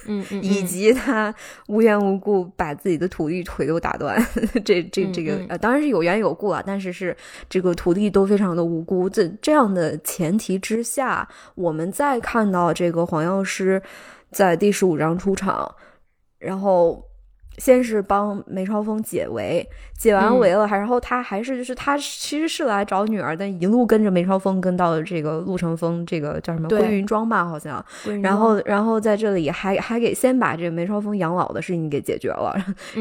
[0.07, 1.33] 嗯 嗯，以及他
[1.69, 4.17] 无缘无故把自己的徒弟腿都打断，
[4.65, 7.17] 这这这个呃，当然是有缘有故啊，但是是
[7.49, 9.09] 这个徒弟都非常的无辜。
[9.09, 13.83] 这这样的前提之下，我们再看到这个黄药师
[14.31, 15.75] 在第十五章出场，
[16.39, 17.12] 然后。
[17.59, 27.85] 先是帮梅超风解围，解完围了，还然后他还是就是他其实是来找女儿，但一路跟着梅超风跟到了这个陆成风这个叫什么归云庄吧，好像。
[28.23, 32.57] 然后然后在这里还还给先把这个梅超风养老的事情给解决了，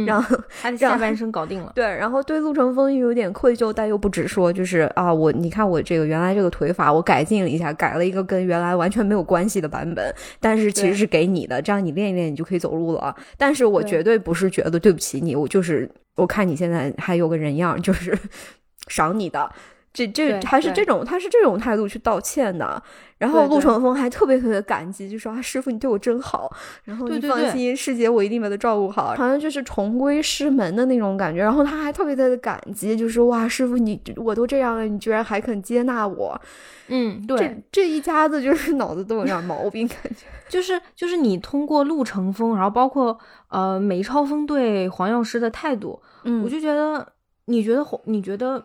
[0.05, 1.71] 然后他的下半生搞定了。
[1.75, 13.15] 对，然后对陆成风又有点愧疚，但又不直说，就是啊，我你看我这个原来这个腿法我改进了一下，改了一个跟原来完全没有关系的版本，但是其实是给你的，这样你练一练你就可以走路了。
[13.37, 14.40] 但是我绝对不是。
[14.45, 18.17] 是觉得对不起你，我就是我看你现在还有个人样，就是
[18.87, 19.51] 赏你的。
[19.93, 22.81] 这这还是这种，他是这种态度去道歉的。
[23.17, 26.51] 然后陆成风还特别特别感激，就说啊，师傅你对我真好。
[26.85, 29.13] 然后你放心，师姐我一定把他照顾好。
[29.13, 31.39] 好像就是重归师门的那种感觉。
[31.39, 36.41] 然后他还特别特别感激，就说哇，师傅你我都这样了，你居然还肯接纳我。
[36.87, 43.15] 嗯，对，这这一家子就是 脑子都有点毛病，感觉 就是就是你通过陆成风，然后包括
[43.49, 47.07] 呃梅超风对黄药师的态度，嗯，我就觉得
[47.45, 48.63] 你觉得你觉得。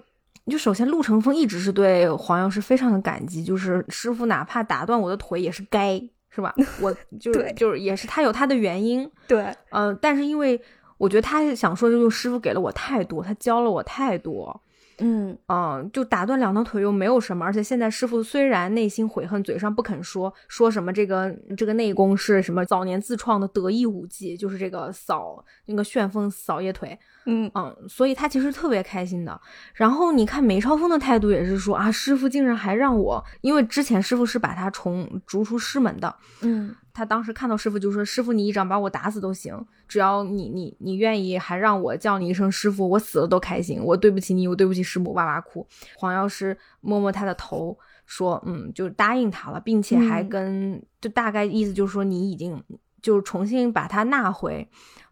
[0.51, 6.55] 就首先，陆成风一直是对黄药师非常的感激，就是师傅哪怕打断我的腿也是该，是吧？
[6.81, 10.61] 我 就是就是也是他有他的原因，对，嗯，但是因为
[10.99, 14.61] 我觉得他想说，就是师傅给了我太多，他教了我太多，
[14.99, 26.99] 嗯嗯，就打断两条腿又没有什么，而且现在师傅虽然内心悔恨，嘴上不肯说，说什么这个这个内功是什么早年自创的得意武技，就是这个扫那个旋风扫叶腿。
[27.27, 29.39] 嗯嗯，所以他其实特别开心的。
[29.75, 39.55] 然后你看梅超风的态度也是说啊，师傅竟然还让我，因为之前师傅是把他从逐出师门的，嗯，他当时看到师傅就说：“师傅，你一掌把我打死都行，
[39.87, 43.79] 只要你你你愿意，还让我叫你一声师傅，我死了都开心。
[43.85, 45.67] 我对不起你，我对不起师母，哇哇哭。”
[45.99, 52.65] 黄药师摸摸他的头，说：“嗯，就答应他了，并且还跟就大概意思就是说你已经
[53.03, 54.67] 就是重新把他纳回，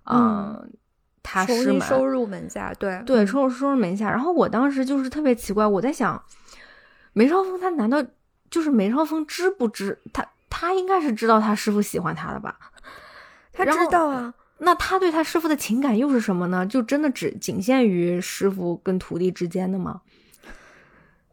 [0.06, 0.72] 嗯，
[1.22, 4.10] 他师门收入门下，对对，收入收入门下。
[4.10, 6.22] 然后我当时就是特别奇怪，我在想，
[7.12, 8.02] 梅超风他难道
[8.48, 12.56] 就是梅超风知不知他？”他应该是知道他师傅喜欢他的吧？
[13.52, 14.32] 他知道啊。
[14.58, 16.64] 那他对他师傅的情感又是什么呢？
[16.64, 20.00] 就真的只仅限于师傅跟徒弟之间的吗？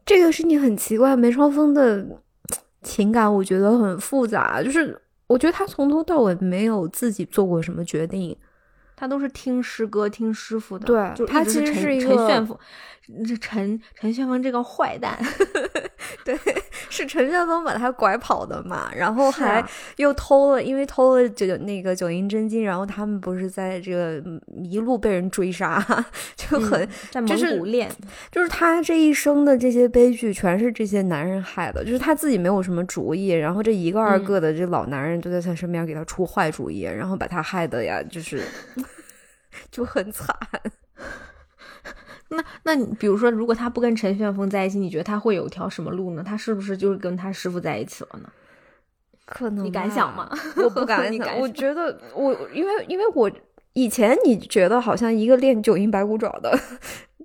[0.03, 1.15] 这个事情很奇怪。
[1.15, 2.03] 梅超风的
[2.81, 8.35] 情感我觉得很复杂，就是我觉得他从头到尾没有自己做过什么决定，
[9.01, 10.85] 他都是听师哥、听师傅的。
[10.85, 12.47] 对，就他其实是一个陈
[13.25, 15.17] 这陈陈炫风这个坏蛋。
[16.23, 16.37] 对，
[16.87, 24.21] 是陈炫风把他拐跑的嘛，然后还又偷了，因为偷了九九那个九阴真经，然后他们不是在这个
[24.63, 25.83] 一路被人追杀，
[26.35, 27.89] 就很在蒙古练，
[28.31, 38.43] 就是他这一生的这些悲剧全是这些男人害的，就是他自己没有什么主意，然后这一个二个的这老男人都在他身边给他出坏主意，然后把他害的呀，就是
[39.71, 40.35] 就很惨。
[42.29, 46.23] 那那你比如说，如果他不跟陈旋风在一起，你觉得他会有条什么路呢？
[46.25, 48.29] 他是不是就是跟他师傅在一起了呢？
[49.25, 50.29] 可能你敢想吗？
[50.55, 51.39] 我不 敢想。
[51.39, 53.29] 我觉得我因为因为我
[53.73, 56.57] 以前你觉得好像一个练九阴白骨爪的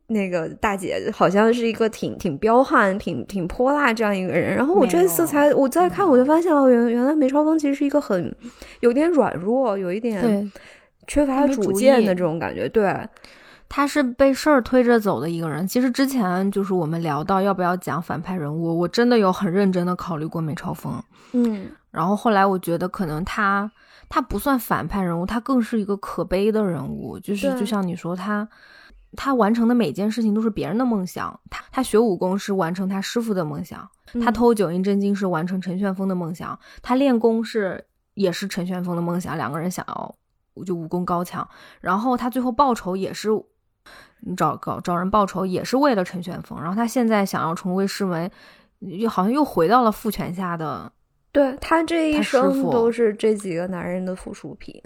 [0.09, 4.57] 那个大姐，好像是一个挺挺彪悍、挺挺泼辣这样一个人。
[4.57, 8.35] 然后我这次才我再看，我就发现哦，原原来梅超风其实是一个很
[8.81, 10.51] 有点软弱、有一点
[11.07, 12.69] 缺乏主见的这种感觉。
[12.69, 13.09] 对。
[13.69, 15.67] 他是被事儿推着走的一个人。
[15.67, 21.03] 其实之前就是我们聊到要不要讲反派人物，我真的有很认真的考虑过梅超风。
[21.33, 23.69] 嗯，然后后来我觉得可能他
[24.09, 27.19] 他不算反派人物，他更是一个可悲的人物。
[27.19, 28.49] 就是就像你说，他
[29.17, 31.41] 他完成的每件事情都是别人的梦想。
[31.51, 33.85] 他他学武功是完成他师傅的梦想，
[34.23, 39.37] 他偷九阴真经是完成陈旋风的梦想，他练功是也是陈旋风的梦想。
[39.37, 40.15] 两个人想要
[40.65, 41.49] 就武功高强，
[41.81, 43.31] 然后他最后报仇也是。
[44.21, 48.29] 你找搞找人报仇也是为了陈玄风，然后他现在想要重归师门，
[48.81, 50.91] 又好像又回到了父权下的。
[51.31, 54.83] 对他这一生都是这几个男人的附属品。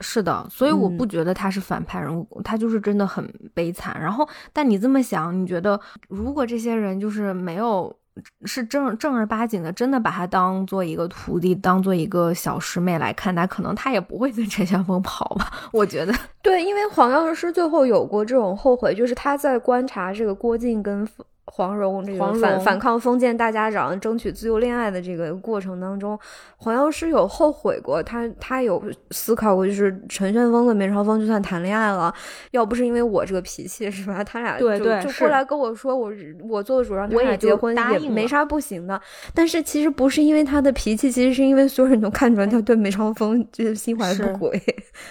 [0.00, 3.98] 是的，所以我不觉得他是反派人物，他就是真的很悲惨。
[3.98, 7.96] 然后，但你这么想，你觉得如果这些人就是没有。
[8.44, 15.50] 是正正儿八经的，真的把他当做一个徒弟，当做一个小师妹来看待，可能他也不会跟陈向峰跑吧？
[15.72, 21.08] 我觉得，对，因为黄药师最后有过这种后悔，就是他在观察这个郭靖跟。
[21.54, 26.18] 黄蓉这个反反抗封建大家长、争取自由恋爱的这个过程当中，
[26.56, 32.12] 黄药师有后悔过，他他有思考过，就是陈旋风跟梅超风就算谈恋爱了，
[32.52, 34.24] 要不是因为我这个脾气，是吧？
[34.24, 36.10] 他俩对对就过来跟我说，我
[36.48, 38.98] 我做主让他俩结婚也没啥不行的。
[39.34, 44.58] 但是其实不是因为他的脾气，其实是因为所有人都看出来他对梅超风就是心怀不轨。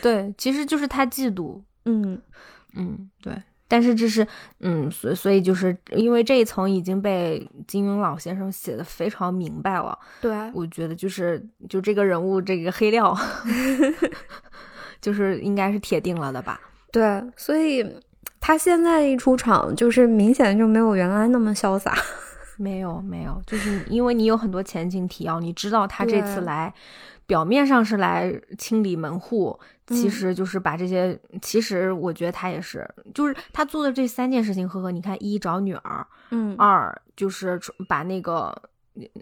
[0.01, 1.61] 对，其实就是他嫉妒。
[1.85, 2.19] 嗯
[2.75, 3.31] 嗯，对。
[3.71, 4.27] 但是这是，
[4.59, 9.97] 嗯，所所以就是因为这一层已经被金庸老先生写的非常明白了。
[10.19, 13.17] 对，我觉得就是就这个人物这个黑料，
[14.99, 16.59] 就是应该是铁定了的吧？
[16.91, 17.89] 对，所以
[18.41, 21.95] 他现在一出场，就是明显就没有原来那么潇洒。
[22.59, 26.73] 没有，没有，就是因为你有很多前景提要，你知道他这次来。
[27.27, 29.57] 表面上是来清理门户，
[29.91, 31.19] 其实就是把这些。
[31.41, 34.67] 其实我觉得他也是，就是他做的这三件事情。
[34.67, 38.55] 呵呵，你看，一找女儿，嗯，二就是把那个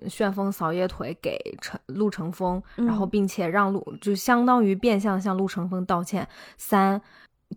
[0.07, 6.27] 旋风扫叶腿给陈陆成风，然后并且让陆就相当于变相向陆成风道歉。
[6.57, 7.01] 三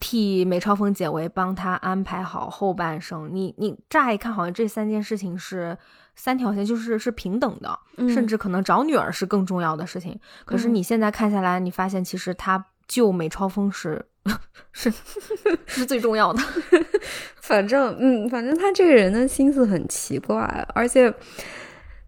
[0.01, 3.29] 替梅超风解围，帮他安排好后半生。
[3.33, 5.77] 你你乍一看好像这三件事情是。
[6.15, 10.21] 三条线就是是平等的，甚至可能找女儿是更重要的事情。
[10.45, 14.05] 可是你现在看下来，你发现其实他救美超风是
[14.73, 14.93] 是
[15.67, 16.43] 是最重要的。
[17.41, 20.43] 反正嗯，反正他这个人的心思很奇怪，
[20.75, 21.13] 而且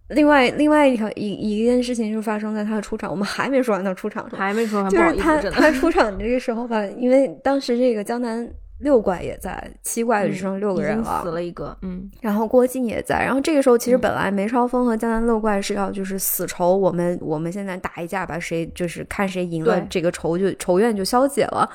[0.09, 8.49] 另外另外一条一一件事情就发生在他的出场，我们还没说完他出场，还没说完，就是他他出场这个时候吧，因为当时这个江南。
[8.79, 21.71] 六怪也在，七怪只剩六个人了，死了一个，嗯，然后郭靖也在，然后这个时候其实本来梅超风和江南六怪是要就是死仇，我们我们现在打一架吧，谁就是看谁赢了，这个仇就仇怨就消解了，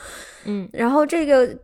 [0.45, 1.57] 嗯，然后这个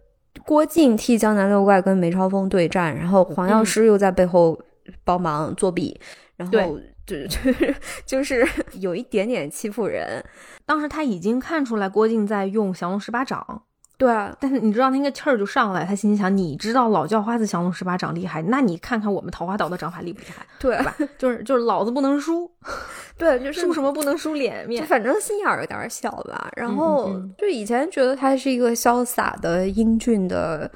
[0.46, 4.58] 郭靖替江南六怪跟梅超风对战，然后黄药师又在背后
[5.04, 6.00] 帮忙作弊，
[6.38, 7.76] 然后就 就是
[8.06, 8.48] 就是
[8.80, 10.24] 有一点点欺负人。
[10.66, 13.62] 当时他已经看出来郭靖在用降龙十八掌。
[13.98, 20.46] 对，但是你知道那个气儿就上来，他心里想：你知道老叫花子降龙十八掌厉害，那你看看我们桃花岛的掌法厉不厉害？
[20.60, 20.96] 对吧？
[21.18, 22.52] 就是就是老子不能输，
[23.18, 26.52] 对，就是输什么不能输脸面，反正心眼儿有点小吧。
[26.58, 30.70] 然后就以前觉得他是一个潇洒的英俊的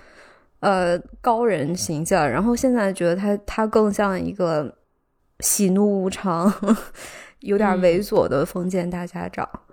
[0.61, 4.73] 呃高人形象，然后现在觉得他他更像一个
[5.41, 6.49] 喜怒无常、
[7.41, 9.47] 有点猥琐的封建大家长。
[9.53, 9.68] 嗯，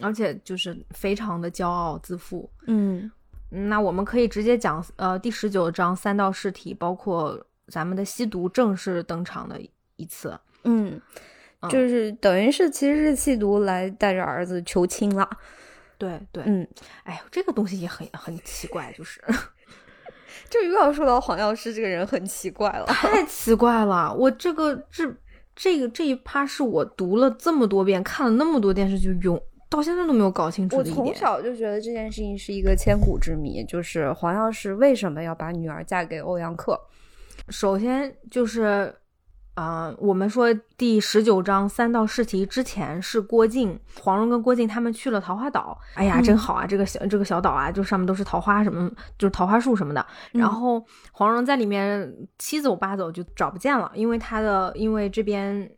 [0.00, 2.50] 而且就是非常的骄傲自负。
[2.66, 3.10] 嗯，
[3.50, 9.60] 那我们可以直接讲，呃，第十九章三道试题，包括咱们的吸毒正式登场的
[9.96, 10.38] 一次。
[10.64, 11.00] 嗯，
[11.70, 15.28] 就是等于是其实是吸毒来带着儿子求亲了。
[15.96, 16.66] 对对，嗯，
[17.04, 19.20] 哎呦这个东西也很很奇怪，就是
[20.50, 24.14] 就又要说到黄药师这个人很奇怪了，太奇怪了。
[24.14, 25.12] 我这个这
[25.56, 29.40] 这个这一趴是我读了这么多遍，看了那么多电视剧用。
[29.70, 30.76] 到现在都没有搞清楚。
[30.76, 36.80] 我从小就觉得这件事情是一个千古之谜，就是黄药师为什么要把女儿嫁给欧阳克？
[37.50, 38.94] 首先就是，
[39.54, 45.78] 啊，我们说第十九章三道试题之前是郭靖、黄蓉跟郭靖他们去了桃花岛。
[45.94, 46.66] 哎呀，真好啊！
[46.66, 50.06] 这个小这个小岛啊，就上面都是桃花什么，就是桃花树什么的。
[50.32, 55.70] 然后黄蓉在里面七走八走就找不见了，因为他的因为这边。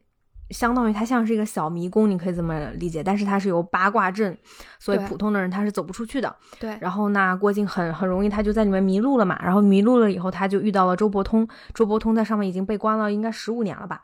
[0.51, 3.03] 相当于它像是一个小迷宫，你可以这么理解。
[3.03, 4.36] 但是它是由八卦阵，
[4.78, 6.34] 所以普通的人他是走不出去的。
[6.59, 6.76] 对。
[6.80, 9.40] 然后那郭靖很很容易他就在里面迷路了嘛。
[9.42, 11.46] 然后迷路了以后，他就遇到了周伯通。
[11.72, 14.03] 周伯通在上面已经被关了，应该十五年了吧。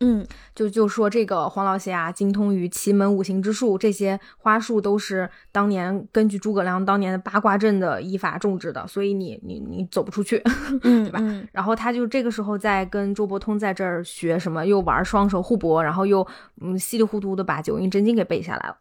[0.00, 10.38] 嗯，就就说这个黄老邪啊，精通于奇门五行之术，这些花术都是当年根据诸葛亮当年的八卦阵的依法种植的，所以你你你走不出去，
[10.82, 11.18] 对吧？
[11.50, 16.26] 然后他就这个时候在跟周伯通在这儿学什么，又玩双手互搏，然后又
[16.60, 18.76] 嗯稀里糊涂的把九阴真经给背下来了，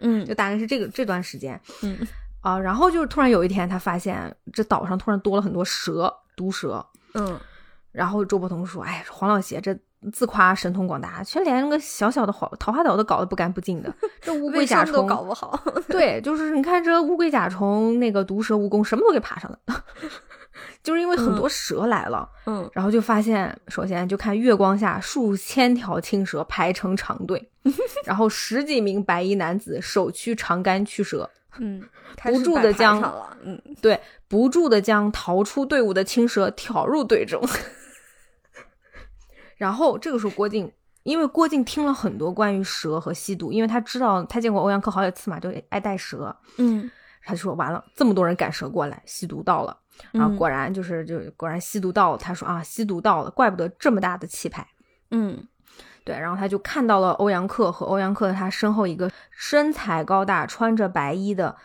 [0.00, 1.96] 嗯， 就大概是这个这段时间，嗯
[2.42, 7.40] 啊，然后就是突然有一天他发现这岛上突然多了很多蛇，毒蛇，嗯，
[7.90, 9.74] 然后周伯通说，哎，黄老邪这。
[10.12, 13.92] 自夸神通广大，却连那个小小的桃桃花岛都搞得不干不净的。
[14.22, 15.60] 这乌龟甲虫都搞不好。
[15.88, 19.58] 对，就是你看这乌龟甲虫，那个毒蛇蜈蚣，什么都给爬上了。
[20.82, 27.50] 就是因为很多蛇来了，嗯，然后就发现，首先就看月光下数千条青蛇排成长队，
[28.04, 31.28] 然后十几名白衣男子手驱长杆驱蛇，
[31.58, 31.82] 嗯，
[32.22, 33.00] 不住的将，
[33.44, 37.40] 嗯，对，不住的将逃出队伍的青蛇挑入队中。
[39.58, 46.34] 然后这个时候，郭靖，因为郭靖听了很多关于蛇和吸毒，因为他知道他见过欧阳克好几次嘛，就爱带蛇。
[46.56, 46.90] 嗯，
[47.22, 49.76] 他就说完了，这么多人赶蛇过来，吸毒到了。
[50.12, 52.18] 然后果然就是就果然吸毒到了。
[52.18, 54.64] 他说啊，吸毒到了，怪不得这么大的气派。
[55.10, 55.46] 嗯，
[56.04, 56.16] 对。
[56.16, 61.56] 然后他就看到了欧阳克和欧阳克他身后一个身材高大、穿着白衣的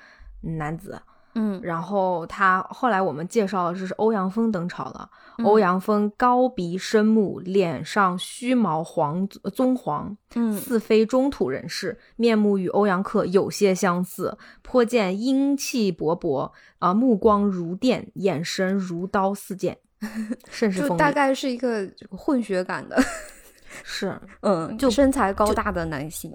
[0.41, 1.03] 男子。
[1.35, 5.09] 嗯，然后他后来我们介绍了，这是欧阳锋登场了。
[5.43, 19.79] 欧阳锋高鼻深目，脸上须毛黄棕黄，嗯，似非中土人士，面目与欧阳克有些相似，颇见英气勃勃啊，目光如电，眼神如刀似剑，
[20.51, 23.01] 甚是就大概是一个混血感的，
[23.83, 26.31] 是，嗯，就身材高大的男性，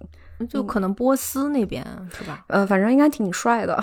[0.49, 2.44] 就可能波斯那边是吧？
[2.49, 3.80] 呃，反正应该挺帅的。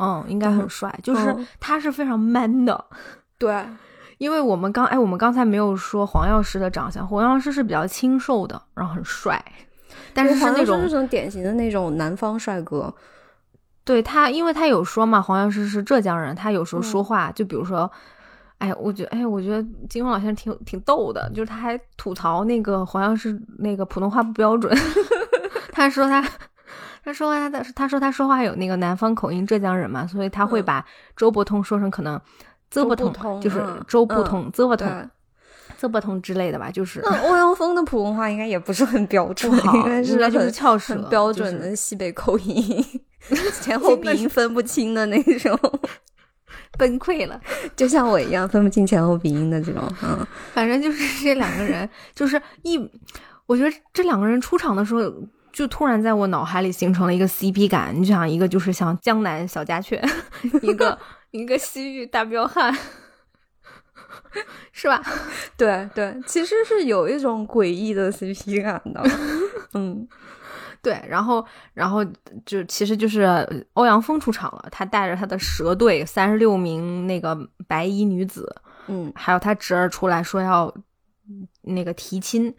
[0.00, 0.66] 嗯，应该很。
[0.70, 2.84] 帅，就是他是非常 man 的，
[3.36, 3.66] 对，
[4.18, 9.44] 因为我们刚哎，我们刚才没有说黄药师的长相，黄药师是比较清瘦的，然后很帅，
[10.14, 12.94] 但是是那种那种典型的那种南方帅哥，
[13.84, 17.90] 对他，因为他有说嘛，黄药师是浙江人，他有时候说话，就比如说，
[18.58, 24.72] 哎，我觉得，哎，我觉得金庸老先生挺挺逗的，就是他还吐槽那个黄药师那个普通话不标准，
[25.72, 26.24] 他说他。
[27.02, 30.84] 他说他的他说他说话有那个南方口音，浙江人嘛，所以他会把
[31.16, 32.20] 周伯通说成可能
[32.70, 35.10] 周伯通，就是周不通、周伯通、
[35.78, 36.70] 周伯通之类的吧。
[36.70, 39.50] 就是那 欧阳锋的普通话应该也不是很标准，
[40.04, 42.84] 应该是很翘舌、标准的西北口音，
[43.62, 45.58] 前后 鼻音分不清的那种，
[46.78, 47.40] 崩溃了，
[47.74, 49.82] 就像我一样分不清前后鼻音的这种。
[50.02, 52.78] 嗯，反正就是这两个人，就是一，
[53.46, 55.10] 我觉得这两个人出场的时候。
[55.52, 60.02] 就突然在我脑海里形成了一个 CP 感，你就想一个就是像江南小家雀，
[60.62, 60.98] 一个
[61.32, 62.76] 一个西域大彪悍，
[64.72, 65.02] 是吧？
[65.56, 69.02] 对对，其实是有一种诡异的 CP 感的。
[69.74, 70.06] 嗯，
[70.82, 71.44] 对，然后
[71.74, 72.04] 然后
[72.46, 77.36] 就其实就是欧阳锋出场了，他带着他的蛇队三十六名那个
[77.66, 78.54] 白衣女子，
[78.86, 80.72] 嗯，还有他侄儿出来说要
[81.62, 82.54] 那个提亲。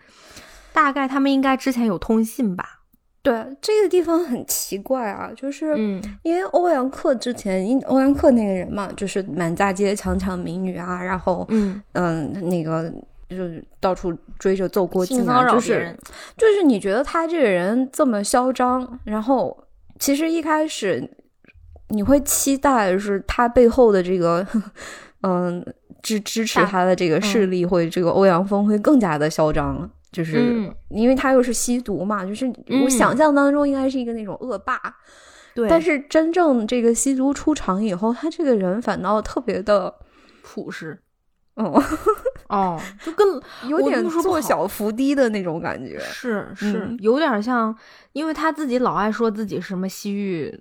[0.73, 2.80] 大概他们应该之前有通信吧。
[3.23, 12.91] 对，这个地方很奇怪啊，就是嗯因为欧阳克之前，因欧阳克那个人嘛，就是满大街强抢民女啊，然后嗯，嗯，那个
[13.29, 15.95] 就是到处追着揍郭靖啊，就是
[16.35, 19.55] 就是你觉得他这个人这么嚣张，然后
[19.99, 21.07] 其实一开始
[21.89, 24.43] 你会期待是他背后的这个
[25.21, 25.63] 嗯
[26.01, 29.87] 支支持他的这个势力会这个欧阳锋会更加的嚣张。
[30.11, 34.79] 就是嗯因为他又是吸毒嘛，就是我嗯想象当中应该是一个那种恶霸，
[35.55, 39.93] 对，但是真正这个吸毒出场以后，他这个人反倒特别的，
[40.43, 40.99] 朴实
[41.55, 41.81] 哦，
[42.49, 43.27] 哦，就跟
[43.69, 45.99] 有点做小伏低的那种感觉。
[45.99, 47.75] 是是、嗯有点像，
[48.13, 50.59] 因为他自己老爱说自己什么西域。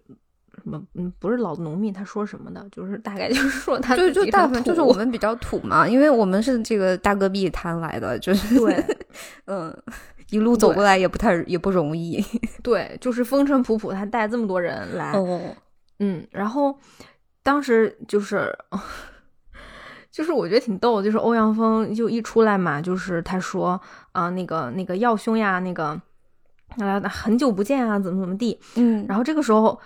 [0.63, 8.85] 什么嗯，不是老农民，他说什么的，就是大概就是说他对，就自己很大部分就是我们比较土嘛，因为我们是这个大戈壁滩来的，就是对
[9.47, 9.75] 嗯，
[10.31, 12.25] 一路走过来也不太也不容易。
[12.63, 15.41] 对，就是风尘仆仆，他带这么多人来，哦，
[15.99, 16.79] 嗯，然后
[17.43, 18.57] 当时就是，
[20.13, 23.81] 就是我觉得挺逗，就是欧阳锋就一出来嘛，就是他说
[24.13, 26.01] 啊、那个那个耀兄呀，那个
[26.79, 28.59] 啊很久不见啊，怎么怎么地。
[28.77, 29.81] 嗯，然后这个时候，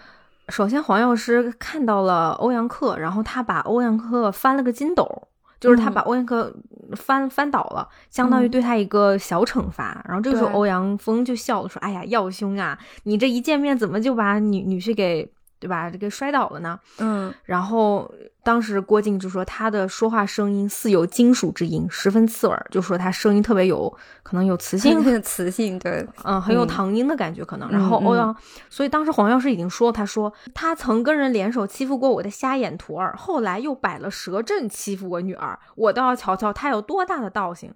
[0.49, 5.29] 首先黄药师看到了欧阳克，然后他把欧阳克翻了个筋斗。
[5.61, 6.55] 就是他嗯把欧阳克
[6.95, 10.05] 翻翻倒了，相当于嗯对他一个小惩罚。
[10.07, 15.27] 然后这个时候，欧阳锋就笑了，说：“哎呀，耀兄啊，你这一见面怎么就把女女婿给
[15.59, 23.89] 对吧给摔倒了呢？”嗯然后当时郭靖就说他的说话声音似有金属之音，十分刺耳，就说他声音特别有
[24.23, 27.71] 可能有磁性， 磁性，对，嗯，很有嗯唐音的感觉可能。
[27.71, 28.35] 然后欧阳，
[28.69, 37.73] 所以当时黄药师已经说，他说他曾跟人联手欺负过我的瞎眼徒儿，后来又摆了蛇阵欺负我女儿，我倒要瞧瞧他有多大的道行。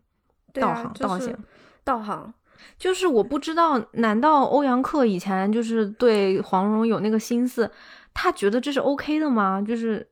[0.54, 1.36] 道行道行
[1.84, 2.34] 道行，
[2.78, 7.70] 就是我不知道，难道欧阳克以前就是对黄蓉有那个心思，
[8.14, 9.62] 他觉得这是 OK 的吗？
[9.66, 10.06] 就是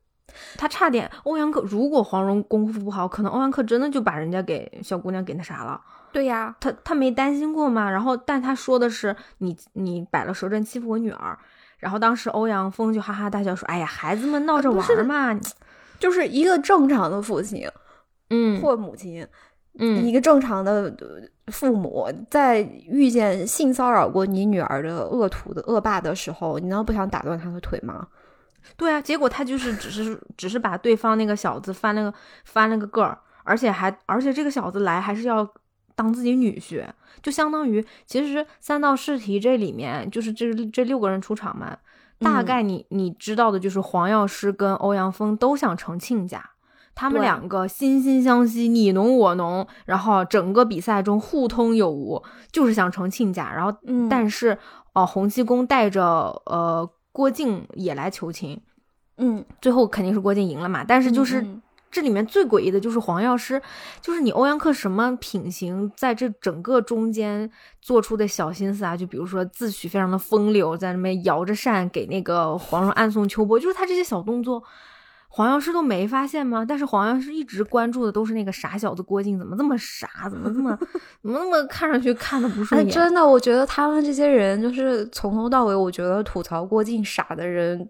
[0.56, 5.80] 他差点欧阳克，如果黄蓉功夫不好，可能欧阳克真的就把人家给小姑娘给那啥了。
[6.12, 7.90] 对呀，他他没担心过吗？
[7.90, 11.38] 然后，但他说的是你你摆了蛇阵欺负我女儿，
[11.78, 15.38] 然后当时欧阳锋就哈哈大笑说：“哎呀，孩子们闹着玩儿嘛。
[15.98, 17.66] 就是一个正常的父亲
[18.28, 19.26] 嗯或母亲，
[19.78, 21.20] 嗯一个正常的呃
[21.52, 28.08] 父母，在遇见性骚扰过你女儿的恶徒的恶霸的时候，你难道不想打断他的腿吗？
[28.76, 35.48] 对啊，结果他就是只是只是把对方那个小子翻了个翻了个个儿，而且还而且这个小子来还是要
[35.94, 36.84] 当自己女婿，
[37.22, 41.78] 就相当于其实三道试题这里面就是这这六个人出场嘛，
[42.18, 46.50] 大嗯概你你知道的就是黄药师跟欧阳锋都想成亲家。
[46.96, 52.20] 他们两个惺惺相惜，你侬我侬，然后整个比赛中互通有无，
[52.50, 53.52] 就是想成亲家。
[53.52, 54.58] 然后，嗯但是，
[54.94, 56.02] 呃，洪七公带着
[56.46, 58.58] 呃郭靖也来求亲，
[59.18, 60.82] 嗯，最后肯定是郭靖赢了嘛。
[60.82, 63.60] 但是就是嗯这里面最诡异的就是黄药师，
[64.00, 67.50] 就是你欧阳克什么品行，在这整个中间
[67.82, 74.62] 做出的小心思啊，就比如说自诩非常的风流，在那边摇着扇给那个皇上暗送秋波，就是他这些小动作。
[75.36, 76.64] 黄药师都没发现吗？
[76.66, 80.30] 但是黄药师一直关注的都是那个傻小子郭靖，怎么这么傻？
[80.30, 80.74] 怎么这么
[81.20, 82.90] 怎么那么看上去看的不顺哎，眼？
[82.90, 87.86] 真的，我觉得他们这些人就是从头到尾，我觉得吐槽郭靖傻的人，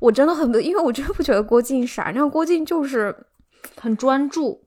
[0.00, 3.14] 我真的很不，因为我真的不觉得郭靖傻，你看郭靖就是。
[3.80, 4.62] 很专注，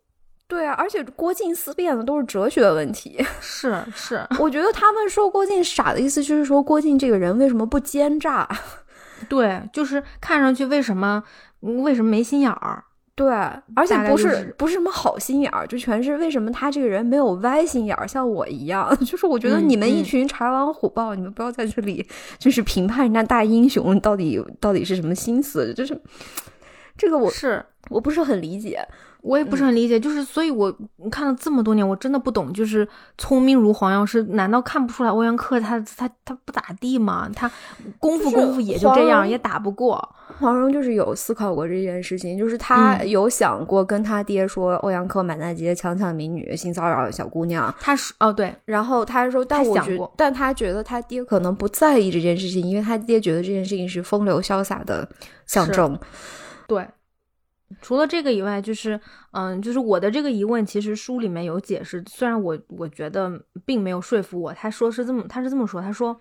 [0.47, 3.23] 对啊，而且郭靖思辨的都是哲学问题。
[3.39, 8.47] 是是，我觉得他们说郭靖傻的意思，就是说郭靖这个人为什么不奸诈？
[9.29, 11.23] 对，就是看上去为什么
[11.61, 12.83] 为什么没心眼儿？
[13.15, 13.27] 对，
[13.75, 18.95] 而且不、是是不是什么好心眼儿，就全是为什么他这个人没有歪心眼儿，像我一样。
[19.03, 25.99] 就是我觉得嗯你们一嗯群豺狼虎豹，你们不要在这里就是评判人家大英雄到底到底是什么心思，就是
[26.95, 28.87] 这个我是我不是很理解。
[29.27, 30.73] 我也不是很理解，就是所以我
[31.11, 37.29] 看了这么多年，我真的不懂，就是聪明如黄药师，难道看不出来欧阳克他他他不咋地吗？
[37.35, 37.51] 他
[37.99, 40.15] 功夫功夫也就这样，也打不过。
[40.39, 55.07] 黄蓉就是有思考过这件事情，就是他嗯有想过跟他爹说欧阳克满大街强抢民女、性骚扰小姑娘，他说哦对，然后他说，但我觉但他觉得他爹可能不在意这件事情，因为他爹觉得这件事情是风流潇洒的
[55.45, 55.97] 象征。
[56.67, 56.85] 对，
[57.81, 58.99] 除了这个以外，就是
[59.31, 64.53] 嗯，就是我的这个疑问，其实书里面有解释，虽然我我觉得并没有说服我。
[64.53, 66.17] 他说是这么，他是这么说，他说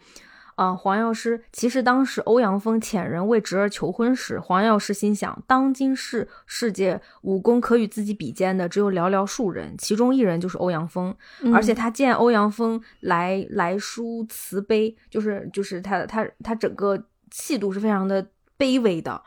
[0.56, 11.14] 啊，黄药师其实当时欧阳锋遣人为侄儿求婚时，黄药师心想，当今世世界武功可与自己比肩的只有寥寥数人，其中一人就是欧阳锋。
[11.54, 18.26] 而且他见欧阳锋来来书慈悲，就是就是他他他整个气度是非常的
[18.58, 19.22] 卑微的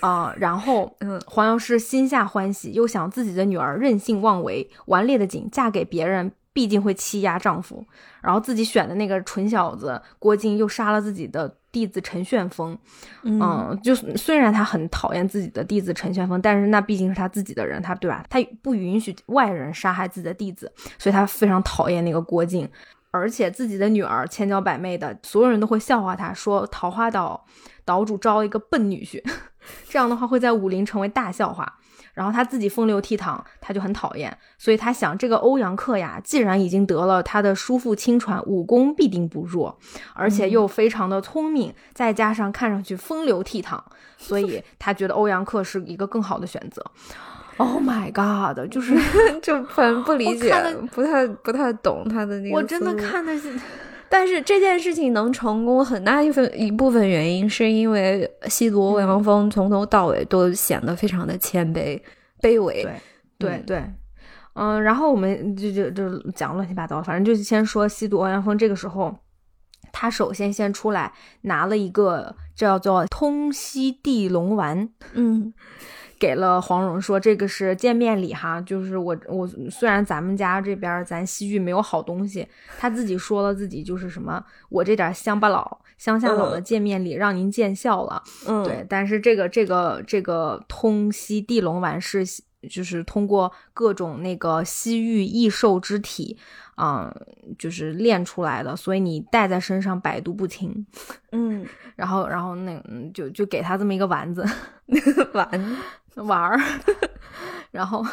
[0.00, 0.34] 啊。
[0.38, 6.32] 然后，嗯，黄药师心下欢喜，又想自己的女儿任性妄为、顽劣的紧，嫁给别人。
[6.50, 7.86] 毕竟会欺压丈夫，
[8.20, 12.76] 然后自己选的那个蠢小子郭靖又杀了自己的弟子陈旋风，
[13.22, 18.24] 嗯，就虽然他很讨厌自己的弟子陈旋风，但是那毕竟是他自己的人，他对吧？
[18.28, 22.68] 他不允许外人杀害自己的弟子，所以他非常讨厌那个郭靖，
[23.12, 27.46] 而且自己的女儿千娇百媚的，所有人都会笑话他，说桃花岛
[27.84, 29.22] 岛主招一个笨女婿，
[29.88, 31.74] 这样的话会在武林成为大笑话。
[32.14, 39.78] 然后他自己风流倜傥，他就很讨厌，所以他想，这个欧阳克呀，既然已经得了他的叔父亲传，武功必定不弱，
[40.14, 43.78] 而且又非常的聪明，再加上看上去风流倜傥，
[44.16, 46.84] 所以 他觉得欧阳克是一个更好的选择。
[47.56, 48.68] Oh my god！
[48.68, 48.98] 就是
[49.40, 50.52] 就反正不理解，
[50.90, 52.56] 不太不太懂他的那个。
[52.56, 53.56] 我真的看的是。
[54.10, 62.00] 但是这件事情能成功，很大一份一部分原因是因为吸毒欧阳锋从头到尾都显得非常的谦卑、
[62.40, 62.82] 卑微。
[62.82, 63.00] 对
[63.38, 63.84] 对对，
[64.54, 68.56] 嗯，然后我们就就就讲乱七八糟，反正就先说吸毒欧阳锋。
[68.56, 69.14] 这个时候，
[69.92, 75.52] 他首先先出来拿了一个叫做通西地龙丸，嗯。
[76.18, 82.46] 给了黄蓉说：“这个是见面礼哈，就是我我虽然咱们家这边咱西域没有好东西，
[82.78, 88.84] 他自己说了自己就是什么，我这点乡巴佬乡下佬的见面礼让您见笑了，嗯，对。
[88.88, 92.24] 但是这个这个这个通西地龙丸是
[92.68, 96.36] 就是通过各种那个西域异兽之体，
[96.76, 97.08] 嗯，
[97.56, 100.84] 就是练出来的，所以你带在身上百毒不侵，
[101.32, 101.64] 嗯。
[101.94, 102.80] 然后然后那
[103.12, 104.44] 就就给他这么一个丸子，
[105.34, 105.48] 丸。”
[106.24, 106.60] 玩儿，
[107.70, 108.04] 然后，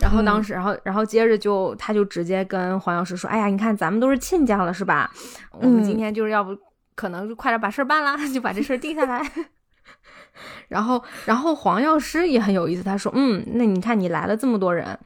[0.00, 5.10] 然后当时，然后，然后接着就，他就直接跟黄药师说：“哎呀，你看咱们都是亲家了，是吧？
[5.52, 6.56] 我们今天就是要不，
[6.94, 9.20] 可能就快点把事儿办了，就把这事儿定下来。
[10.68, 14.98] ”然后，然后黄药师也很有意思，他说：“嗯，那你看你来了这么多人，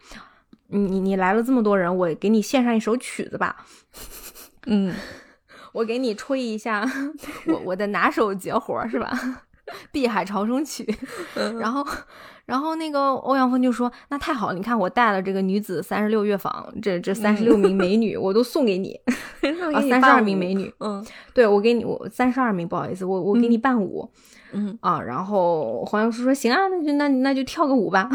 [0.69, 3.65] 你你来了这么多人，我给你献上一首曲子吧。
[4.67, 4.95] 嗯，
[5.73, 6.87] 我给你吹一下
[7.47, 9.11] 我我的拿手绝活，是吧？”
[9.93, 10.85] 《碧海潮生曲
[11.59, 11.87] 》，然后，
[12.47, 18.99] 然后那个欧阳锋就说：“那太好了，你看我带了这个女子三十六乐坊，这这三十六名美女，我都送给你
[19.75, 21.05] 啊，三十二名美女，嗯，
[21.35, 24.11] 对我给你，我三十二名，不好意思，我我给你伴舞，
[24.53, 24.79] 嗯。
[24.81, 28.09] 啊，然后黄药师说行啊，那就那那就跳个舞吧，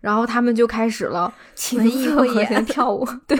[0.00, 3.36] 然后他们就开始了情意会演跳舞，对，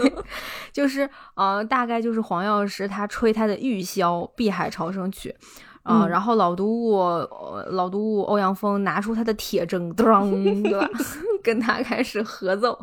[0.72, 5.32] 就是呃，大概就是黄药师他吹他的玉箫《碧海潮生曲》。”
[5.88, 6.98] 啊，然后老毒物，
[7.70, 10.30] 老毒物欧阳锋拿出他的铁筝，咚，
[10.62, 10.88] 对吧？
[11.42, 12.78] 跟他开始合奏。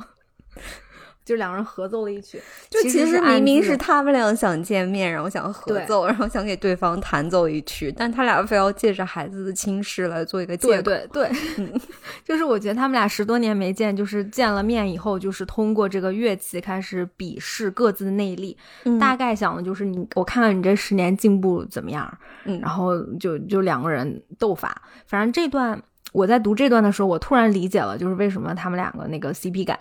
[1.25, 10.81] 就两人合奏了一曲，就其实明明是他们俩想见面，然后想合奏，然后想给对方弹奏一曲，但他俩非要借着孩子的亲事来做一个借口。
[10.83, 11.71] 对对对，
[12.23, 18.55] 就是我觉得他们俩十多年没见，就是见了面以后，就是通过这个乐器开始比试各自的内力，
[18.99, 25.81] 大概想的就是你，我看看你这十年进步怎么样，嗯，然后就就两个人斗法，反正这段。
[26.13, 29.77] 我在读这段的时候，我突然理解了，就是为什么他们两个那个 CP 感，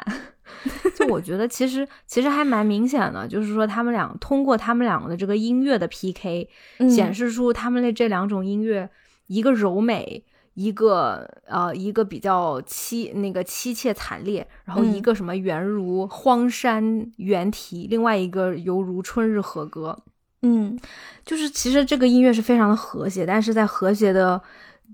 [0.94, 6.48] 就我觉得其实其实还蛮明显的，就是说他们俩通过他们两个的这个音乐的 PK，
[6.88, 8.88] 显示出他们的这两种音乐，
[9.26, 10.24] 一个柔美，
[10.54, 19.98] 一个呃一个比较凄那个凄切惨烈，然后一个什么圆如荒山猿啼，另外一个犹如春日和歌，
[20.42, 20.78] 嗯，
[21.24, 24.40] 就是其实这个音乐是非常的和谐，但是在和谐的。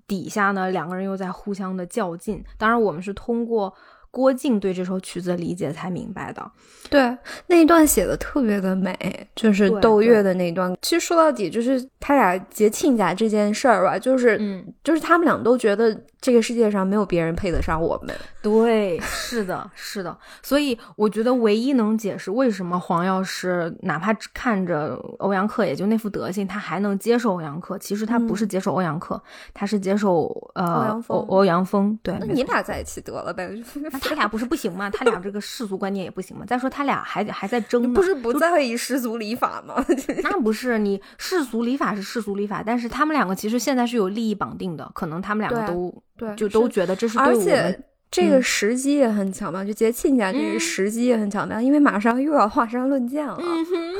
[0.06, 2.42] 底下呢，两个人又在互相的较劲。
[2.58, 3.72] 当然，我们是通过
[4.10, 6.50] 郭靖对这首曲子的理解才明白的。
[6.88, 8.94] 对，那一段写的特别的美，
[9.36, 10.76] 就是斗月的那一段。
[10.82, 15.96] 其实说到底，就是他俩结亲家这件事儿吧，就是，嗯，就是他们俩都觉得。
[16.22, 18.14] 这个世界上没有别人配得上我们。
[18.42, 20.14] 对，是的，是的。
[20.42, 29.18] 所以我觉得唯一能解释为什么黄药师哪怕看着欧阳克也就那副德行，他还能接受欧阳克，其实他不是接受欧阳克，
[29.54, 31.98] 他是接受呃欧欧阳锋。
[32.02, 33.48] 对，那你俩在一起得了呗？
[34.02, 34.88] 那他俩不是不行吗？
[34.90, 36.44] 他俩这个世俗观念也不行吗？
[36.46, 39.84] 再说他俩还还在争，不是不在意世俗礼法吗？
[40.22, 46.02] 那不是你世俗礼法是世俗礼法，但是他们两个其实现在是有利益绑定的，可能他们两个都。
[46.16, 53.38] 对，就都觉得这是对而且这个时机也很巧妙，就结亲家这个时机也很巧妙，因为马上又要华山论剑了。
[53.40, 53.94] 嗯哼，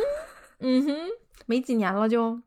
[0.60, 0.96] 嗯哼，
[1.46, 2.38] 没几年了就。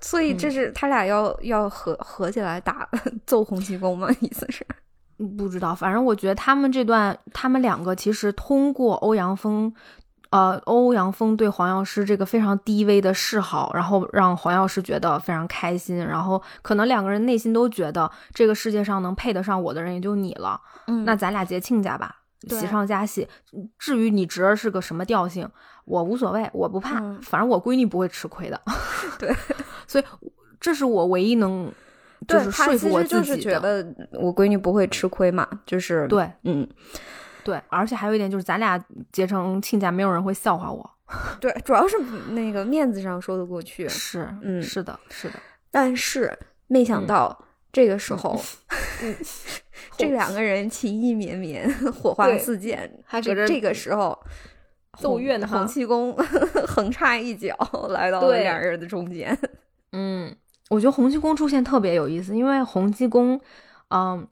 [0.00, 2.86] 所以这是他俩要要合合起来打
[3.26, 4.08] 揍洪七公吗？
[4.20, 4.64] 意思是？
[5.36, 9.72] 不知道，反正我觉得他们这段，他们两个其实通过欧阳锋，
[10.30, 22.16] 呃，欧阳锋对黄药师这个非常低微的示好，然后让黄药师觉得非常开心，然后可能两个人内心都觉得这个世界上能配得上我的人也就你了，嗯，那咱俩结亲家吧，
[22.48, 23.28] 喜上加喜。
[23.78, 25.48] 至于你侄儿是个什么调性，
[25.84, 28.60] 我无所谓，我不怕，反正我闺女不会吃亏的。
[29.18, 29.34] 对。
[29.86, 30.04] 所以，
[30.58, 31.70] 这是我唯一能，
[32.26, 36.68] 就是说服我自己觉得我闺女不会吃亏嘛，就是对，嗯，
[37.42, 40.90] 对，而且还有一点就是，咱俩结成亲家，没有人会笑话我。
[41.40, 41.96] 对，主要是
[42.30, 43.88] 那个面子上说得过去。
[43.88, 45.34] 是，嗯，是的，是的。
[45.70, 46.36] 但是
[46.66, 47.38] 没想到
[47.72, 48.40] 这个时候，
[49.98, 52.90] 这两个人情意绵绵，火花四溅。
[53.04, 54.18] 还这这个时候。
[55.00, 55.46] 奏乐呢？
[55.48, 56.14] 洪七公
[56.68, 57.52] 横插一脚
[57.88, 59.36] 来到了两人的中间。
[59.90, 60.32] 嗯，
[60.74, 63.40] 我觉得洪七公出现特别有意思，因为洪七公，
[63.90, 64.26] 嗯，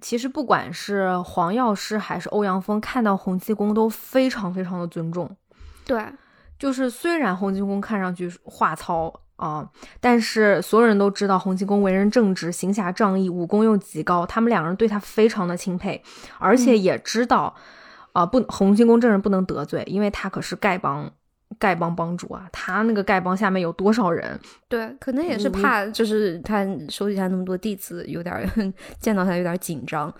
[0.00, 5.28] 其实不管是黄药师还是欧阳锋，看到洪七公都非常非常的尊重。
[5.84, 6.06] 对，
[6.58, 9.68] 就是虽然洪七公看上去话糙啊，
[10.00, 16.02] 但是所有人都知道洪七公为人正直、行侠仗义、武功又极高，他们两个人对他非常的钦佩，
[16.38, 17.56] 而且也知道。
[18.12, 21.12] 啊，不，洪七公这人不能得罪，因为他可是丐帮，
[21.60, 22.48] 丐帮帮主啊。
[22.50, 24.40] 他那个丐帮下面有多少人？
[24.68, 28.34] 对，可能也是怕，就是他手底下那么多弟子，有点
[28.98, 30.12] 见到他有点紧张。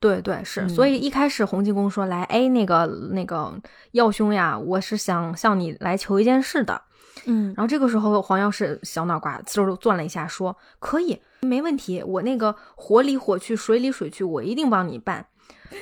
[0.00, 3.54] 对对是，所以一开始洪七公说来，哎，那个那个
[3.92, 6.80] 耀兄呀，我是想向你来求一件事的。
[7.26, 15.26] 嗯，然后这个时候黄药师小脑瓜嗖攥了一下，说可以，没问题，我那个火里火去，水里水去，我一定帮你办。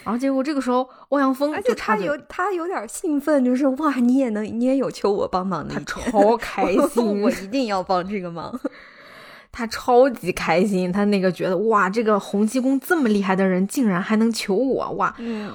[0.04, 8.58] 然后结果这个时候，欧阳锋就他有他有点兴奋，就是哇，你也能，你也有求我帮忙的他超 开心，我一定要帮这个忙。
[9.50, 15.12] 他超级开心，他那个觉得哇，这个洪七公这么厉害的人，竟然还能求我哇！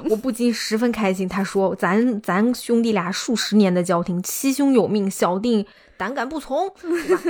[0.10, 1.30] 我不禁十分开心。
[1.30, 5.68] 他说：“咱咱兄弟俩数十年的交情，七兄有命，小弟。”
[5.98, 7.22] 胆敢不从，对吧？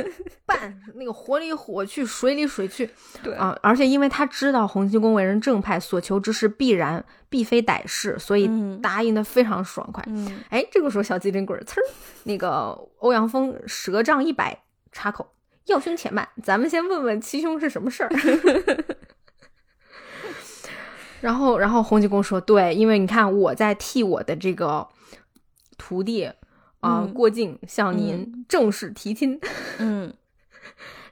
[0.46, 2.90] 办那个火里火去，水里水去，
[3.22, 3.58] 对啊！
[3.62, 8.50] 而且因为他知道洪七公为人正派，所求之事必然必非歹事，所以
[8.82, 10.04] 答应的非常爽快。
[10.50, 11.84] 哎，这个时候小机灵鬼呲儿，
[12.24, 15.34] 那个欧阳锋舌杖一摆，插口
[15.68, 18.10] ：“要兄且慢，咱们先问问七兄是什么事儿。
[21.22, 24.88] ”然后，然后洪七公说：“对，因为你看我在替我的这个
[25.78, 26.32] 徒弟。”
[26.84, 29.40] 啊，郭靖向您正式提亲。
[29.80, 30.14] 嗯，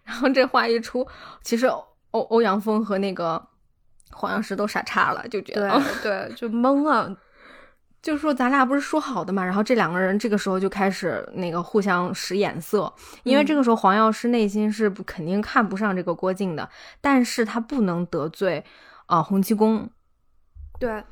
[0.03, 1.07] 然后这话一出，
[1.41, 1.65] 其实
[2.11, 3.41] 欧欧阳锋和那个
[4.11, 7.17] 黄药师都傻叉了，就觉得对对，就懵了。
[8.01, 9.45] 就说咱俩不是说好的嘛？
[9.45, 12.91] 然后这两个人这个时候就开始那个互相使眼色，
[13.23, 16.67] 因为这个时候黄药师内心是不肯定看不上这个郭靖的，
[16.99, 18.65] 但是他不能得罪
[19.05, 19.89] 啊洪七公。
[20.79, 21.03] 对。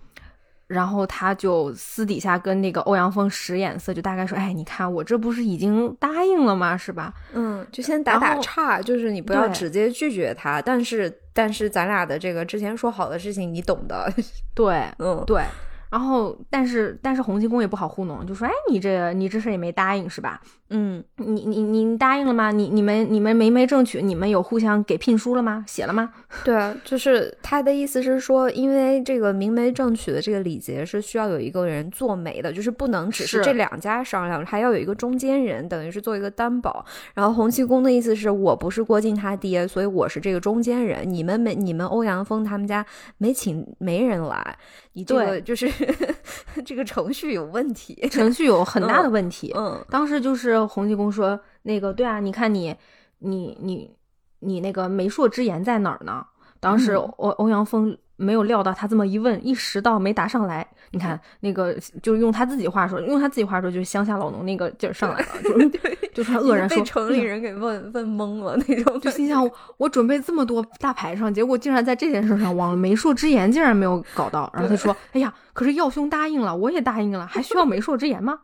[0.70, 6.78] 然后他就私底下跟那个欧阳锋使眼色，就大概说：“哎，你看我这不是已经答应了吗？
[6.78, 7.12] 是吧？
[7.34, 10.62] 嗯，就先打打岔，就是你不要直接拒绝他。
[10.62, 14.14] 但是，但是咱俩的这个之前说好的事情，你懂的。
[14.54, 15.44] 对，嗯，对。”
[15.90, 20.40] 然后，但是但是洪七公也不好糊弄，就说：“哎，你这你这事也没答应是吧？
[20.70, 22.52] 嗯，你你你答应了吗？
[22.52, 25.66] 你你们你们没媒正娶，你们有互相给聘书了吗？
[25.68, 26.12] 写了吗？
[26.46, 36.86] 对啊，就是他的意思是说，因为这个明媒正娶的这个礼节是需要有一个人做媒的，就是不能只是这两家商量，还要有一个中间人，等于是做一个担保。
[37.16, 41.10] 然后洪七公的意思是我不是郭靖他爹，所以我是这个中间人。
[41.12, 42.86] 你们没你们欧阳锋他们家
[43.18, 44.56] 没请媒人来。”
[44.94, 45.70] 你这个就是
[46.66, 49.54] 这个程序有问题，程序有很大的问题。
[49.56, 52.76] 嗯，当时就是洪七公说那个，对啊，你看你
[53.20, 53.96] 你你
[54.40, 56.26] 你那个媒妁之言在哪儿呢？
[56.60, 57.98] 当时欧欧阳锋。
[58.20, 60.68] 没有料到他这么一问，一时到没答上来。
[60.92, 65.70] 你看 那个，就是用他自己话说，用他自己话说，就是乡下老农那个劲儿上来了， 就是
[66.16, 69.00] 就是他愕然说，被城里人给问问懵了那种。
[69.00, 74.52] 就心想，我准备这么多大排上，结果竟然在这件事上忘了媒妁之言，竟然没有搞到。
[74.54, 78.40] 然后他说：“哎呀，可是耀兄答应了，我也答应了，还需要媒妁之言吗？”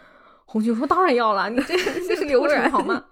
[0.46, 3.02] 红军说：“当然要了，你这这是流程好吗？”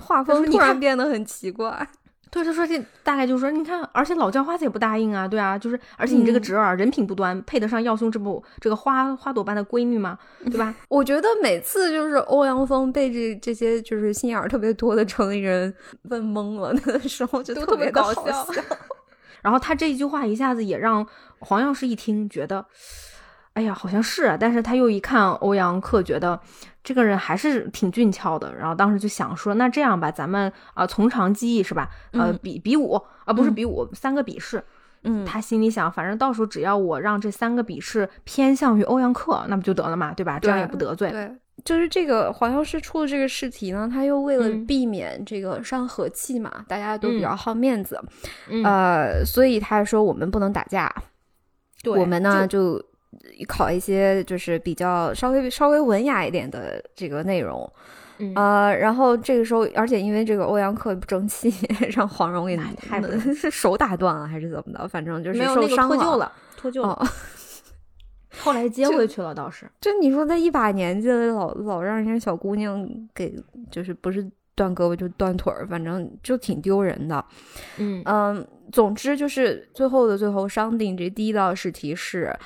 [0.00, 1.86] 画风突然变得很奇怪。
[2.34, 10.18] 对，他说这大概就是说，你看，而且老叫花子也不答应啊，对啊，就是，而且你这个侄儿人品不端，配得上耀兄这部这个花花朵般的闺女吗？
[10.46, 10.74] 对吧？
[10.90, 15.72] 我觉得每次就是欧阳锋被这这些就是心眼儿特别多的城里人
[16.08, 18.46] 问懵了 的时候，就特别搞笑。
[19.40, 21.06] 然后他这一句话一下子也让
[21.38, 22.66] 黄药师一听，觉得
[23.52, 26.40] 哎呀，好像是啊，但是他又一看欧阳克，觉得
[26.84, 31.88] 这个人还是挺俊俏的，然后当时就想说，那这样吧，咱们啊从长计议是吧？
[32.12, 34.62] 呃，比比武啊，不是比武，三个比试。
[35.02, 40.38] 嗯，他心里想，反正到时候只要我让这三个比试偏向于欧阳克，那不就得了嘛，对吧？
[40.38, 41.10] 这样也不得罪。
[41.10, 41.30] 对，
[41.64, 47.98] 就是这个黄药师出的这个试题呢，他又为了避免这个伤和气嘛，大家都比较好面子，
[48.62, 50.94] 呃，所以他说我们不能打架，
[51.86, 52.82] 我们呢就。
[53.46, 57.70] 考一些就是比较稍微稍微文雅一点的这个内容，
[58.34, 61.52] 呃，然后这个时候，而且因为这个欧阳克不争气，
[61.90, 63.02] 让黄蓉给太
[63.34, 64.86] 是手打断了还是怎么的？
[64.86, 67.06] 反正就是受伤了，脱臼了，脱臼了。
[68.38, 69.64] 后来接回去了，倒是。
[69.80, 72.84] 就你说他一把年纪了，老老让人家小姑娘
[73.14, 73.34] 给，
[73.70, 77.24] 就是不是断胳膊就断腿儿，反正就挺丢人的。
[77.78, 82.36] 嗯嗯，总之就是最后的最后，商定这第一道试题是。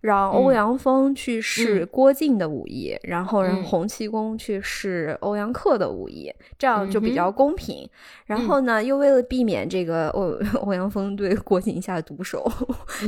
[0.00, 7.88] 让欧阳锋去试郭靖的武艺，然后让洪七公去试欧阳克的武艺，这样就比较公平。
[8.26, 12.48] 然后呢，又为了避免这个欧 欧阳锋对郭靖下毒手，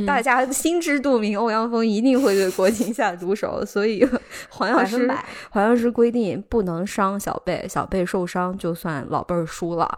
[0.05, 4.05] 大家心知肚明，欧阳锋一定会对郭靖下毒手，所以
[4.49, 5.09] 黄药师
[5.51, 9.97] 黄药师规定不能伤小贝，小贝受伤就算老辈儿输了。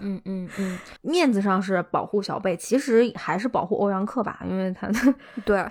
[0.00, 4.90] 嗯嗯嗯，面子上是保护小贝，其实还是保护欧阳克吧，因为他
[5.44, 5.64] 对。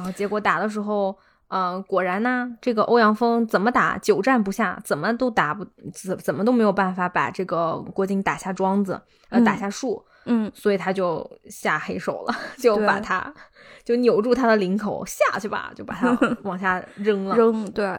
[0.00, 1.14] 然后结果打的时候，
[1.48, 8.98] 嗯，果然呢，这个欧阳锋怎么打久战不下，怎么都打不怎怎么都没有办法把这个郭靖打下庄子，
[9.28, 13.30] 呃，打下树，嗯，所以他就下黑手了， 就把他
[13.84, 17.94] 就扭住他的领口下去吧，就把他 往下扔了，扔对。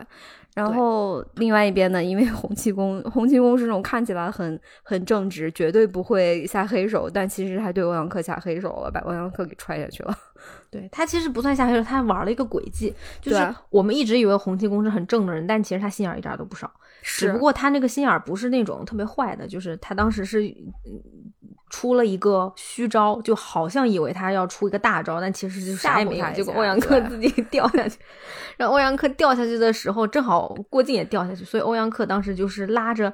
[0.53, 10.13] 然后另外一边呢，因为洪七公，洪七公是那种看起来很很正直，绝对不会下黑手，但其实还对欧阳克下黑手了，把欧阳克给踹下去了。
[10.69, 16.71] 对他其实不算下黑手，他玩了一个诡计，就是我们一直以为洪七公是很正的人，但其实他心眼一点都不少，
[17.01, 20.53] 只不过他那个心眼不是那种特别坏的，就是他当时是。
[21.73, 26.25] 出了一个虚招，就好像以为他要出一个大招，但其实就啥也没有。
[26.33, 27.97] 结果欧阳克自己掉下去，
[28.57, 33.13] 然后欧阳克掉下去的时候，正好郭靖也掉下去，所以欧阳克当时就是拉着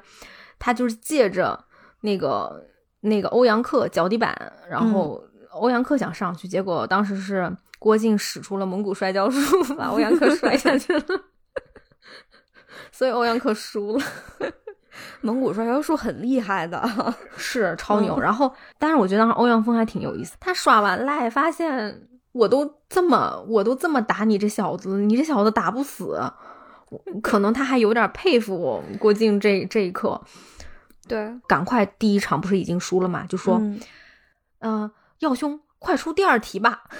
[0.58, 1.56] 他，就是借着
[2.00, 2.66] 那个
[3.02, 4.36] 那个欧阳克脚底板，
[4.68, 5.22] 然后
[5.52, 11.04] 欧阳克想上去，结果当时是郭靖使出了蒙古摔跤术，把欧阳克摔下去了，
[12.92, 14.04] 所以欧阳克输了。
[15.20, 16.82] 蒙古摔跤术很厉害的，
[17.36, 18.18] 是超牛。
[18.18, 20.36] 然后，但是我觉得欧阳锋还挺有意思。
[20.40, 26.20] 他耍完赖，发现我都这么，我都这么打你这小子，你这小子打不死。
[27.22, 30.20] 可能他还有点佩服郭靖这这一刻。
[31.06, 33.24] 对，赶快第一场不是已经输了嘛？
[33.28, 33.60] 就说，
[34.60, 34.90] 嗯，
[35.20, 36.84] 耀兄，快出第二题吧。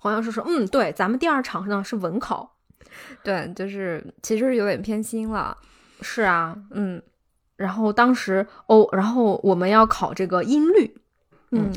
[0.00, 2.56] 黄药师说，嗯，对，咱们第二场呢是文考。
[3.24, 5.56] 对，就是其实有点偏心了，
[6.02, 7.02] 是啊，嗯，
[7.56, 10.94] 然后当时欧，然后我们要考这个音律，
[11.50, 11.72] 嗯，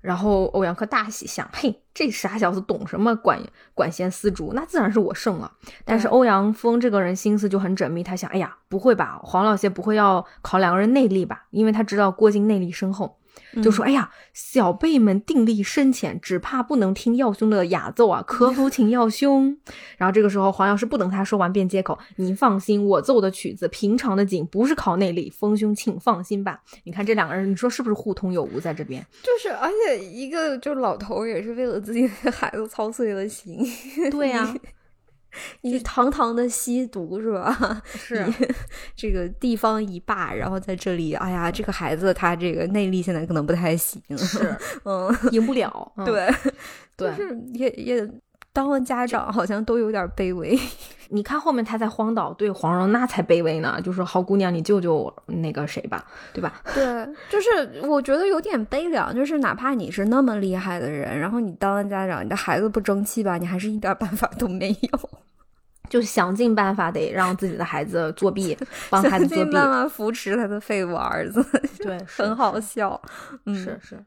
[0.00, 3.42] 然后欧阳克大喜，想，嘿，这傻小子懂什么管
[3.74, 5.52] 管弦丝竹，那自然是我胜了。
[5.84, 11.46] 但是欧阳锋这个人心思就很缜密，他想，哎呀，不会吧，黄老邪不会要考两个人内力吧？
[11.50, 13.18] 因为他知道郭靖内力深厚。
[13.62, 19.56] 就说：“哎呀，小辈们定力深浅，只怕不能听耀兄的雅奏啊，可否请耀兄？”
[19.98, 25.30] 然后这个时候，黄药师不等他说完，便接口：“您放心，我奏的曲子平常的紧，不是考内力。
[25.30, 26.62] 风兄，请放心吧。
[26.84, 28.58] 你看这两个人，你说是不是互通有无？
[28.58, 33.58] 在这边，就是，而且一个就老头也是为了自己的孩子操碎了心。
[34.10, 34.54] 对呀。”
[35.62, 37.82] 你堂堂的吸毒是吧？
[37.86, 38.24] 是
[38.96, 45.92] 这个地方一霸，然后在这里，哎呀，这个孩子他这个内力现在可能不太行，是， 嗯，赢不了。
[46.04, 46.28] 对，
[46.96, 48.10] 对，就是也也
[48.52, 50.58] 当了家长，好像都有点卑微。
[51.08, 56.54] 你看后面他在荒岛对黄蓉那才卑微呢，就说好姑娘，你救救那个谁吧，对吧？
[56.74, 65.10] 对，就是我觉得有点悲凉，就是哪怕你是那么厉害的人，然后你当了家长，你的孩子不争气吧，你还是一点办法都没有。
[65.90, 68.56] 就是想尽办法得让自己的孩子作弊，
[68.88, 71.44] 帮孩子作弊，想尽办法扶持他的废物儿子，
[71.80, 72.98] 对， 很好笑。
[73.48, 74.02] 是是，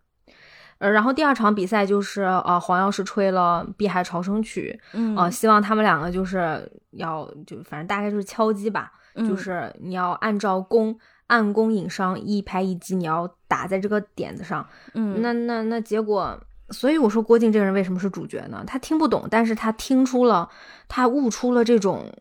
[0.78, 10.98] 呃，然后第二场比赛就是呃，黄药师吹了《碧海潮生曲》，嗯，希望他们两个就是要就反正大概就是敲击吧，就是你要按照弓
[11.28, 14.68] 按弓引伤，一拍一击，你要打在这个点子上。
[14.94, 16.40] 嗯，那那那结果。
[16.72, 18.64] 所以我说郭靖这个人为什么是主角呢？
[18.66, 20.50] 他听不懂，但是他听出了，
[20.88, 22.12] 他悟出了这种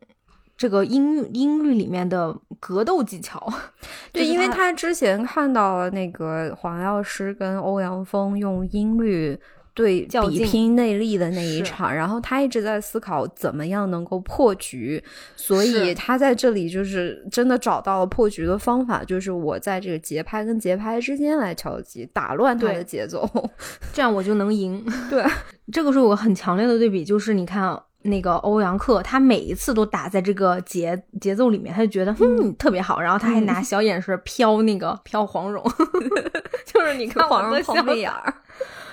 [0.57, 3.53] 这个音音律里面的格斗技巧。
[4.13, 9.39] 对，因为他之前看到了那个黄药师跟欧阳锋用音律
[9.75, 15.03] 对比拼内力的那一场，然后他一直在思考怎么样能够破局，
[15.35, 23.29] 所以他在这里就是真的找到了破局的方法，就是我在这个节拍跟节拍之间来敲击，打乱他的节奏，
[23.93, 24.85] 这样我就能赢。
[25.11, 25.25] 对，
[25.73, 35.65] 这个是我很强烈的对比，就是你看那个欧阳克，他每一次都打在这个节节奏里面，他就觉得嗯特别好，然后他还拿小眼神飘那个飘黄蓉，
[36.65, 38.33] 就是你看黄蓉小眼儿。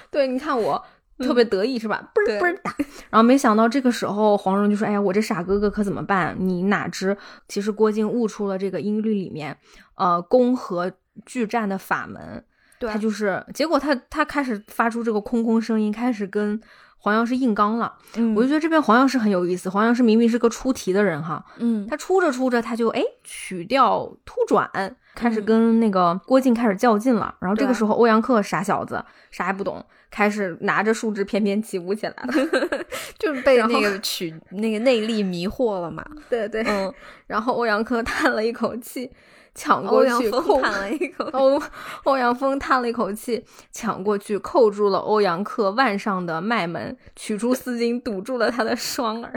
[0.09, 0.84] 对，你看我
[1.20, 2.12] 特别得意是吧？
[2.16, 2.76] 嘣嘣打，
[3.09, 6.36] 然后没想到这个时候黄蓉就说：“哎呀，我这傻哥哥可怎么办？
[6.39, 7.16] 你哪知
[7.47, 9.55] 其实郭靖悟出了这个音律里面，
[9.95, 10.91] 呃，攻和
[11.26, 12.43] 拒战的法门。
[12.80, 16.59] 他就是结果他他开始发出这个空空声音，开始跟
[17.02, 17.93] 黄药师硬刚了。
[18.36, 19.70] 我就觉得这边黄药师很有意思。
[19.70, 24.70] 黄药师明明是个出题的人哈，嗯，他出着出着他就哎曲调突转，
[25.16, 27.36] 开始跟那个郭靖开始较劲了。
[27.39, 32.34] 然后这个时候欧阳克傻小子啥也不懂。”开始拿着树枝翩翩起舞起来了，
[33.18, 36.06] 就是被那个曲那个内力迷惑了嘛。
[36.30, 36.93] 对对，嗯。
[37.28, 39.10] 然后欧阳克叹了一口气，
[39.54, 40.62] 抢过去扣。
[40.62, 41.26] 叹了一口。
[41.34, 41.62] 欧
[42.04, 49.34] 欧阳锋叹了一口气，抢过去扣住了欧阳克腕上的脉门，取出丝巾堵住了他的双耳。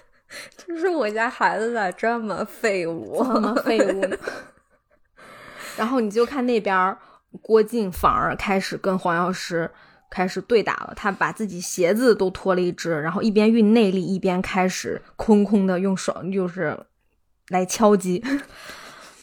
[0.56, 3.24] 就是我家孩子咋这么废物？
[3.24, 4.16] 这么废物呢？
[5.76, 6.96] 然后你就看那边
[7.42, 9.70] 郭靖反而开始跟黄药师。
[10.10, 16.78] 开始对打了，他把自己鞋子都脱了一只，然后一边运内力，一边开始空空的用手就是
[17.48, 18.22] 来敲击。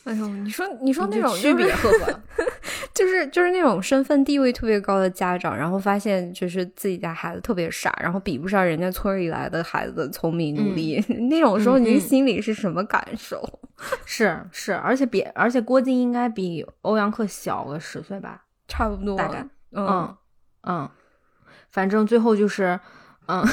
[0.04, 2.20] 哎呦，你说你说那种区别，呵呵，
[2.94, 13.42] 就是 就是那种身份地位特别高的家长，然后发现就是自己家孩子特别傻，然后比不上人家村里来的孩子聪明努力， 那种时候您心里是什么感受？
[14.06, 20.16] 是是，而且比而且郭靖应该比欧阳克小个十岁吧，差不多大概，嗯。
[20.64, 20.88] 嗯，
[21.72, 22.80] 反正最后就是，
[23.28, 23.44] 嗯，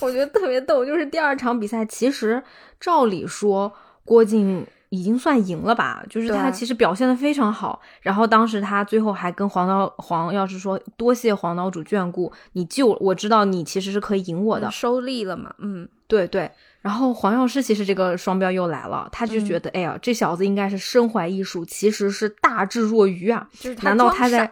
[0.00, 0.84] 我觉得特别逗。
[0.84, 2.40] 就是第二场比赛，其实
[2.78, 3.72] 照理说
[4.04, 4.64] 郭靖
[4.96, 6.02] 已经算赢了吧？
[6.08, 7.80] 就是他其实表现的非常好。
[8.00, 16.50] 然后当时他最后还跟黄刀黄药师说：“多谢黄刀主眷顾，你救我知道你其实是可以赢我的，收力了嘛？”嗯，对对。
[16.80, 23.48] 然后黄药师其实这个双标又来了，他就觉得：“哎呀，这小子应该是身怀艺术，其实是大智若愚啊！
[23.82, 24.50] 难道他在？”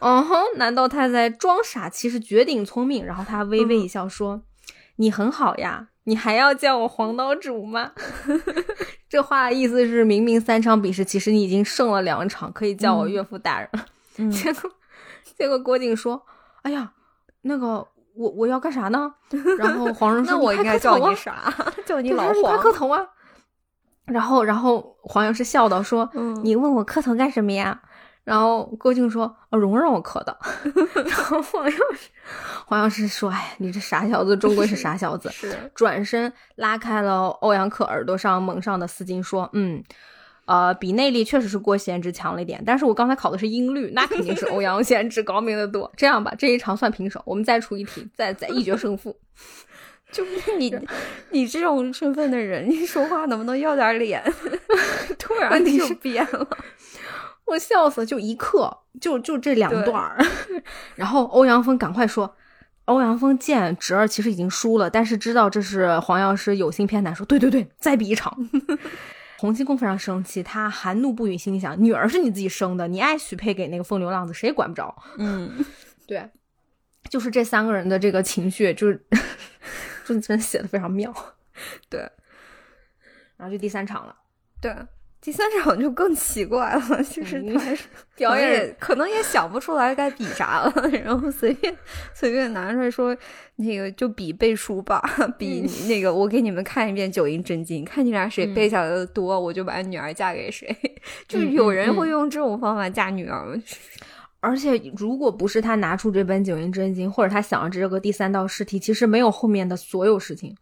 [0.00, 1.88] 嗯哼，难道他在装傻？
[1.88, 3.04] 其实绝顶聪明。
[3.04, 4.40] 然后他微微一笑说
[4.96, 7.92] ：“你很好呀，你还要叫我黄刀主吗？”
[9.08, 13.70] 这话的意思是，明明三场比试，其实你已经胜了两场，可以叫我岳父大人。
[14.32, 14.70] 结果，
[15.36, 16.22] 结果郭靖说
[16.62, 16.92] ：“哎呀，
[17.42, 19.14] 那个我我要干啥呢？”
[19.58, 21.54] 然后黄蓉说： “那我应该叫你啥？
[21.86, 23.06] 叫你老黄磕头啊。”
[24.06, 26.10] 然后，然后黄药师笑道说
[26.42, 27.80] ：“你问我磕头干什么呀？”
[28.24, 30.36] 然后郭靖说：“哦，蓉让我磕的。”
[31.06, 32.10] 然后黄药师，
[32.68, 39.82] 黄药师说：“哎，你这傻小子，终归是傻小子。”是转身拉开了欧阳克耳朵上蒙上的丝巾，说：“嗯，
[40.44, 45.90] 呃，比内力确实是郭贤之强了一点，但是我刚才考的是音律，那肯定是欧阳 贤之高明的多。
[45.96, 49.16] 这样吧，这一场算平手，我们再出一题，再再一决胜负。
[50.12, 50.78] 就是你，
[51.30, 54.22] 你这种身份的人，你说话能不能要点脸？
[55.18, 56.46] 突然就变了。”
[57.46, 60.22] 我笑死，就一刻，就就这两段儿。
[60.96, 62.36] 然后欧阳锋赶快说
[62.88, 68.36] ：“欧阳锋见侄儿其实已经输了，但是知道这是黄药师有心偏袒，说对对对，再比一场。
[69.38, 74.94] ”洪七公非常生气，他含怒不语，心里想：女儿是你自己生的，你爱许配给那个风流浪子，谁也管不着。
[75.18, 75.64] 嗯，
[76.08, 76.28] 对，
[77.08, 79.00] 就是这三个人的这个情绪，就 是
[80.04, 81.14] 就真写的非常妙。
[81.88, 82.00] 对，
[83.36, 84.16] 然后就第三场了。
[84.60, 84.74] 对。
[85.28, 87.60] 第三场就更奇怪了，就是他
[88.16, 90.72] 表演可能也想不出来该比啥了，
[91.04, 91.76] 然后随便
[92.14, 93.14] 随便拿出来说，
[93.56, 95.02] 那个就比背书吧，
[95.36, 100.74] 比那个我给你们看一遍《九阴真经》，看你俩谁背下来的多，我就把女儿嫁给谁。
[101.28, 103.62] 就有人会用这种方法嫁女儿吗，
[104.40, 110.56] 而且如果不是他拿出这本《九阴真经》，或者他想了这个第三道试题，其实没有后面的所有事情，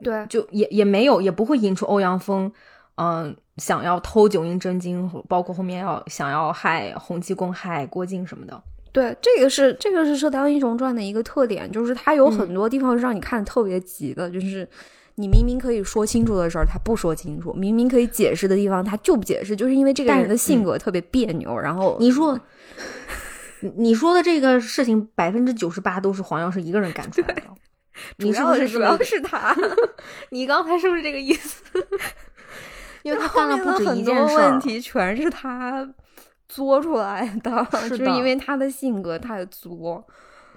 [0.00, 2.52] 对，就也也没有，也不会引出欧阳锋。
[2.96, 8.62] 嗯，想要偷九阴真经，包括后面要想要害洪七公、害郭靖什么的。
[8.92, 14.68] 对，这个是这个是《射雕英雄传》的一个特点，就是它有很多地方是让你看的特别急的，就是
[15.14, 21.58] 你明明可以说清楚的事儿，他不说清楚；明明可以解释的地方，他就不解释，就是因为这个人的性格特别别扭。
[21.58, 22.38] 然后你说，
[23.76, 27.42] 你说的这个事情，百分之九十八都是黄药师一个人干出来的。
[28.16, 29.54] 你是不是主要是他？
[30.30, 31.62] 你刚才是不是这个意思？
[33.02, 35.88] 因为他干了不止一件事，问题全是他
[36.48, 40.04] 作出来的， 是因为他的性格太作。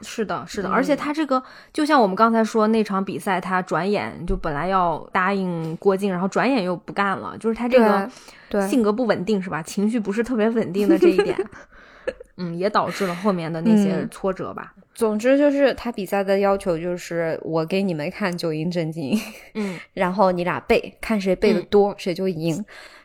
[0.02, 1.42] 是的，是的，而且他这个
[1.72, 9.64] 就像我们刚才说那场比赛，他转眼就本来要答应郭靖，然后转眼又不干了，就是他这个性格不稳定，是吧？
[9.64, 11.38] 情绪不是特别稳定的这一点，
[12.38, 14.74] 嗯，也导致了后面的那些挫折吧。
[14.94, 19.20] 总之就是他比赛的要求就是我给你们看九阴真经，
[19.54, 22.64] 嗯， 然后你俩背，看谁背的多谁就赢。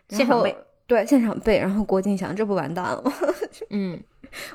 [0.09, 1.59] 现场背，对，现场背。
[1.59, 3.13] 然后郭靖想，这不完蛋了吗？
[3.71, 4.01] 嗯。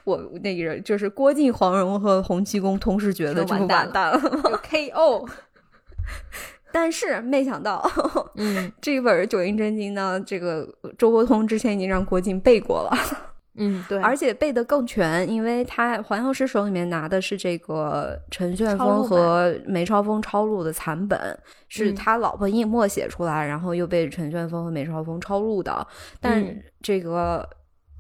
[0.06, 4.18] 我那个人就是郭靖、黄蓉和洪七公同时觉得就完蛋了
[4.70, 5.28] ，KO。
[6.72, 7.86] 但是没想到，
[8.36, 10.66] 嗯，这本《九阴真经》呢，这个
[10.98, 21.38] 周伯通之前已经让郭靖背过了，嗯，对，而且背的更全，因为他黄药师手里面拿的是这个陈旋风和梅超风抄录的残本，
[21.70, 25.88] 是他老婆印墨写出来，然后又被陈旋风和梅超风抄录的，
[26.20, 26.44] 但
[26.82, 27.48] 这个。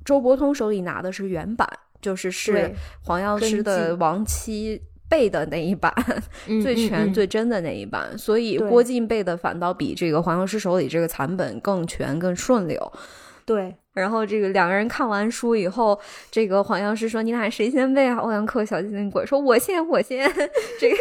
[0.04, 1.68] 周伯通手里拿的是原版，
[2.00, 4.80] 就是是黄药师的亡妻
[5.10, 5.92] 背的那一版，
[6.62, 12.94] 最全最真的那一版，所以郭靖背的反倒比这个黄药师手里这个残本更全更顺溜。
[13.48, 13.76] 对。
[13.96, 20.30] 然后这个两个人看完书以后，这个黄药师说：“你俩谁先背啊？”欧阳克小心鬼说：“我先，我先。
[20.80, 20.98] ”这个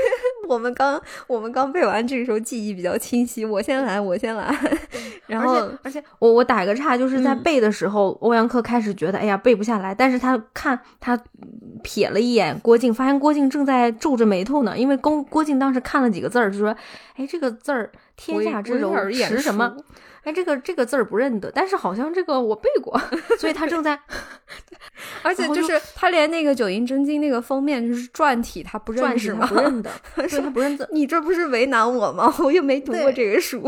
[0.48, 4.56] 我们刚我们刚背完，这个时候记忆比较清晰，我先来，我先来。
[5.26, 11.18] 然后而且我我打个岔，就是在背的时候，欧阳克开始觉得哎呀背不下来，但是他看他
[11.82, 16.76] 瞥了一眼郭靖，发现郭靖正在皱着眉头呢，因为郭郭靖当时看了几个字儿，就说
[17.16, 19.76] ：“哎，这个字儿天下之柔识什么？”
[20.24, 22.98] 哎，这个这个字儿不认得，但是好像这个我背过，
[23.38, 23.98] 所以他正在，
[25.22, 29.46] 而且就是他连那个《九阴真经》那个封面就是篆体，他不认识吗？
[29.46, 29.90] 不认得，
[30.28, 30.88] 是他不认字。
[30.92, 32.32] 你这不是为难我吗？
[32.40, 33.60] 我又没读过这个书。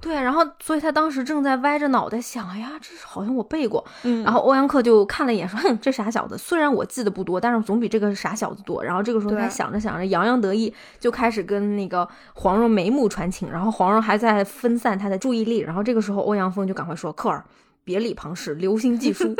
[0.00, 3.84] 对，然后所以他当时正在歪着脑袋想，哎呀，这好像我背过。
[4.04, 4.22] 嗯。
[4.22, 16.68] 然后欧阳克就看了一眼，说：“哼，这傻小子，虽然我记得不多，但是总比这个傻小子多。”然后这个时候他想着想着，洋洋得意，就开始跟那个黄蓉眉目传情，然后黄蓉还在分散他的注意力，然后这个时候欧阳锋。
[16.68, 17.42] 就赶快说，克尔，
[17.82, 19.34] 别理庞氏，留心记书。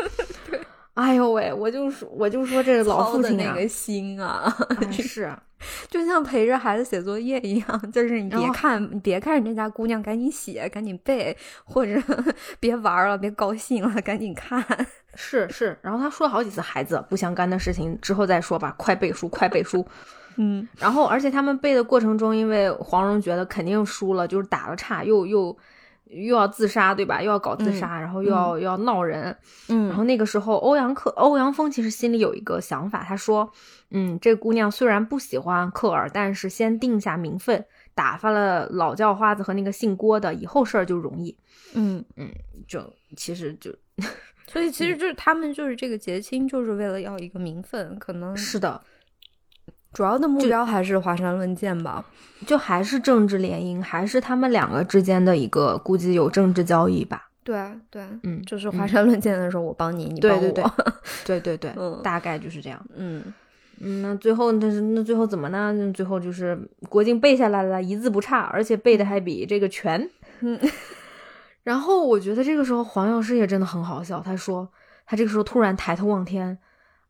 [0.94, 4.50] 哎呦喂，我就说，我就说这老父亲那个心啊，
[4.90, 5.30] 是，
[5.90, 12.00] 就像陪着孩子写作业一样，就是你别看，你别看人家姑娘，赶紧写，赶紧背，或者
[12.58, 14.64] 别玩了，别高兴了，赶紧看。
[15.14, 19.86] 是是，然后他说了好几次，孩子不相干的事情之后再说吧，快背书，快背书。
[20.36, 25.56] 嗯，然后而且他们背的过程中，因为黄蓉觉得肯定输了，就是打了岔，又又。
[26.10, 27.22] 又要自杀，对吧？
[27.22, 29.36] 又要搞自杀，然后又要又要闹人，
[29.68, 29.88] 嗯。
[29.88, 33.50] 然后那个时候，欧阳克、欧阳锋其实心里有一个想法，他说
[33.90, 41.36] ：“嗯，这姑娘虽然不喜欢克尔，但是先定下名分，打发了老叫花子和那个姓郭的，以后事儿就容易。”
[41.74, 42.30] 嗯嗯，
[42.66, 42.82] 就
[43.16, 43.70] 其实就，
[44.46, 48.80] 所以其实就是他们就是这个结亲，就是为了要一个名分，可能是的。
[49.98, 52.04] 主要的目标还是华山论剑吧，
[52.46, 57.28] 就还是政治联姻，还是他们两个之间的一个估计有政治交易吧。
[57.42, 62.80] 对对，嗯，就是华山论剑的时候，我帮你，你帮我，对对对，对对 对，大概就是这样。
[62.94, 63.24] 嗯
[63.80, 65.74] 嗯，那最后那是那最后怎么呢？
[65.92, 66.56] 最后就是
[66.88, 70.08] 国靖背下来了，一字不差，而且背的还比这个全。
[70.42, 70.56] 嗯，
[71.64, 74.70] 然后我觉得这个时候黄药师也真的很好笑，他说
[75.04, 76.56] 他这个时候突然抬头望天。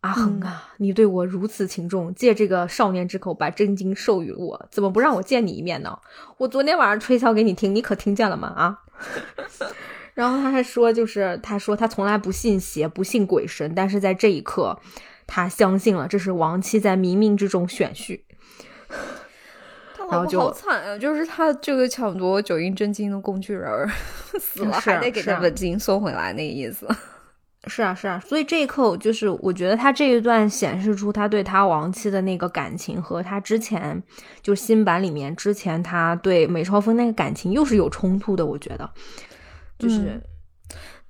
[0.01, 5.99] 阿恒啊，你对我如此情重，借这个少年之口把真经授予我，怎么不让我见你一面呢？
[6.37, 8.49] 我昨天晚上吹箫给你听，你可听见了吗？
[8.57, 8.79] 啊！
[10.15, 14.79] 然后他还说，就是他说他从来不信邪，不信鬼神，但是在这一刻，
[15.27, 18.21] 他相信了，这是亡妻在冥冥之中选婿。
[20.11, 20.97] 然后就好惨啊！
[20.97, 23.71] 就是他这个抢夺九阴真经的工具人
[24.41, 26.89] 死了，还得给他本金送回来，那个意思。
[27.67, 34.01] 是啊，是啊，所以这一刻，就是我觉得他这一段显示出他对他亡妻的那个感情，和他之前
[34.41, 38.47] 就新版里面之前他对梅超风那个感情又是有冲突的。
[38.47, 38.89] 我觉得，
[39.77, 40.23] 就是，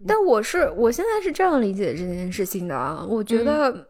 [0.07, 3.87] 但我是我现在是这样理解这件事情的啊，我觉得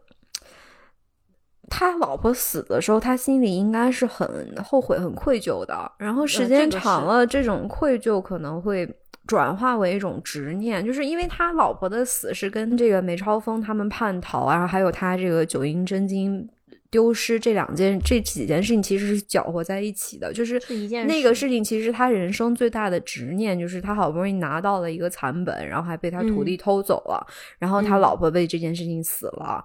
[1.69, 5.89] 他老婆死的时候，他心里应该是很后悔、很愧疚的。
[5.97, 8.85] 然后时间长了，这种愧疚可能会。
[9.29, 16.49] 转化为一种执念，就是因为他老婆的死是跟这个梅超风他们叛逃啊，还有他这个九阴真经
[16.89, 20.59] 丢失这两件这几件事情其实是搅和在一起的，就是
[21.05, 27.23] 那个事情其实他人生最大的执念就是他好不容易拿到了一个残本，然后还被他徒弟偷走了，
[27.59, 29.63] 然后他老婆为这件事情死了，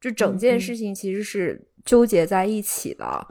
[0.00, 3.24] 就整件事情其实是纠结在一起的。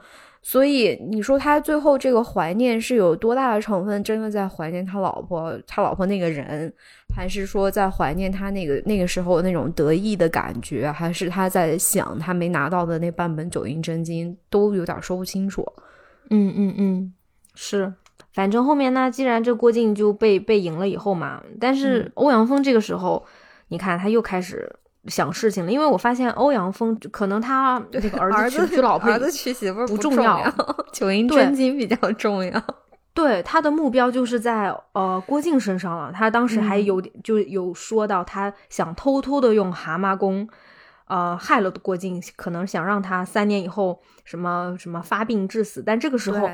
[0.48, 4.04] 所以你说他最后这个怀念是有多大的成分？
[4.04, 6.72] 真的在怀念他老婆，他老婆那个人，
[7.16, 10.92] 还是说在怀念他那个那个时候那种得意的感觉？
[10.92, 14.38] 还是他在想他没拿到的那半本九阴真经？
[14.52, 15.66] 都有点说不清楚。
[16.30, 17.14] 嗯嗯嗯，
[17.56, 17.92] 是，
[18.32, 23.26] 反正后面呢，既然这郭靖就被被赢了以后嘛，但是欧阳锋这个时候，
[23.70, 24.76] 你看他又开始。
[25.08, 30.42] 想事情了，因为我发现欧阳锋可能他这个儿子娶娶老婆、儿子娶媳妇不重要，
[30.92, 32.62] 九阴真经比较重要。
[33.14, 36.12] 对，他的目标就是在呃郭靖身上了。
[36.12, 40.46] 他当时还有就有说到，他想偷偷的用蛤蟆功，
[41.08, 45.82] 呃害了郭靖，可能想让他三年以后什么什么发病致死。
[45.82, 46.50] 但这个时候，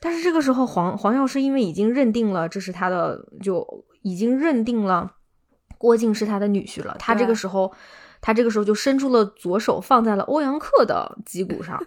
[0.00, 5.12] 但是这个时候黄黄药师因为已经认定了这是他的，就已经认定了。
[5.78, 7.72] 郭靖是他的女婿了，他这个时候，
[8.20, 11.78] 他这个时候就伸出了左手，放在了欧阳克的脊骨上，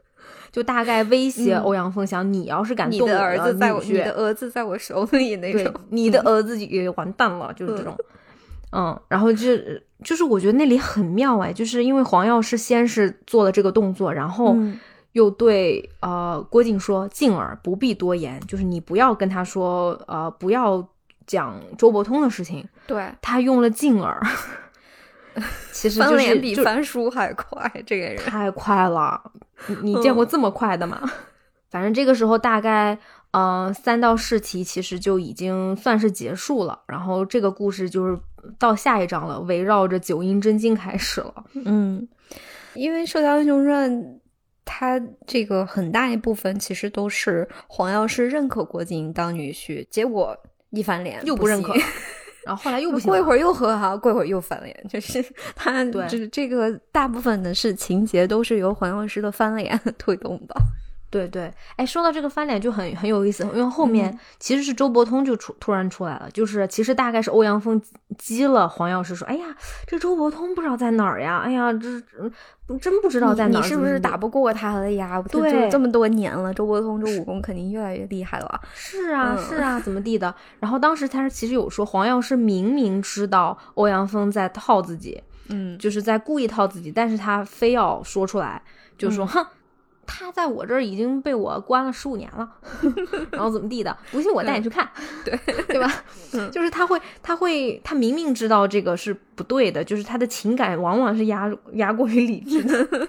[0.50, 7.96] 就大概威胁欧阳锋，想你要是敢动我的儿子，在我你的儿子在我手里那种，你的儿子也完蛋了，就是这种，
[8.72, 9.48] 嗯，然后就
[10.02, 14.56] 就是我觉得那里很妙哎，就是因为黄药师先是做了这个动作，然后
[15.12, 20.88] 又对呃郭靖说：“靖儿不必多言，就是你不要跟他说，呃，不要。”
[21.24, 24.20] 讲周伯通的事情，对他用了静儿，
[25.72, 29.20] 其实翻脸比翻书还快，这个人太快了。
[29.82, 31.00] 你见过这么快的吗？
[31.70, 32.98] 反正这个时候大概，
[33.30, 36.78] 嗯，三道试题其实就已经算是结束了。
[36.86, 38.18] 然后这个故事就是
[38.58, 41.44] 到下一章了，围绕着九阴真经开始了。
[41.54, 42.06] 嗯，
[42.74, 43.90] 因为《射雕英雄传》，
[44.66, 50.36] 它这个很大一部分其实都是黄药师认可郭靖当女婿，结果。
[50.74, 51.74] 一翻脸又不认可，
[52.44, 55.24] 然后后来又不行，过一会儿又和好，过一会儿又翻脸，就是
[55.54, 60.54] 他这这个大部分的是情节都是由黄药师的翻脸 推动的。
[61.12, 67.78] 对对，哎，说到这个翻脸就很很有意思，因为后面其实是周伯通就出突然出来了，就是其实大概是欧阳锋
[68.16, 69.44] 激了黄药师说：“哎呀，
[69.86, 71.42] 这周伯通不知道在哪儿呀？
[71.44, 72.00] 哎呀，这
[72.78, 75.22] 真不知道在哪儿，你是不是打不过他了呀？
[75.30, 78.60] 对，这么多年了，周伯通这武功肯定越来越厉害了。
[78.72, 80.34] 是啊，是啊，怎么地的？
[80.60, 88.62] 然后当时他其实有说，黄药师明明知道欧阳锋在套自己，嗯，就是在故意套自己，但是他非要说出来，
[88.96, 89.44] 就说哼。”
[90.06, 92.48] 他在我这儿已经被我关了十五年了，
[93.30, 93.96] 然后怎么地的？
[94.10, 94.88] 不信我带你去看，
[95.24, 95.38] 对
[95.68, 95.90] 对吧？
[96.50, 103.08] 就是他会，他会，他明明知道这个是不对的，就是他的情感往往是压压过于理智的。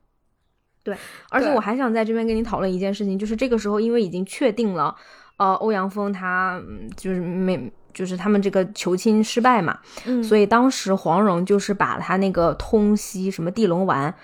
[0.84, 0.96] 对，
[1.30, 4.94] 而且我还想在这边跟你讨论一件事情，就是这个时候因为已经确定了，
[5.38, 6.60] 呃，欧阳锋他
[6.94, 9.78] 就是没，就是他们这个求亲失败嘛，
[10.22, 14.14] 所以当时黄蓉就是把他那个通西什么地龙丸。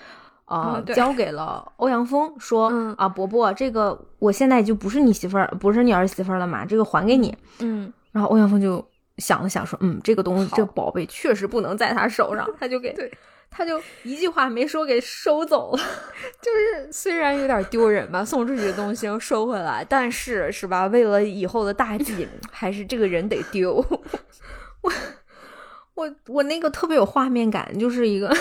[0.50, 7.32] 啊，交给了欧阳锋，说啊，伯伯，这个我现在就不是你媳妇儿，不是你儿媳妇了嘛，这个还给你。
[7.60, 8.84] 嗯，然后欧阳锋就
[9.18, 12.92] 想了想，说，嗯，这个东西，这个宝贝确实不能在他手上， 他就给，
[13.48, 15.78] 他就一句话没说给收走了。
[16.42, 20.88] 就是虽然有点丢人吧，送出去的东西要收回来，但是是吧？
[20.88, 23.74] 为了以后的大 计，还是这个人得丢。
[24.82, 24.92] 我
[25.94, 28.36] 我我那个特别有画面感，就是一个。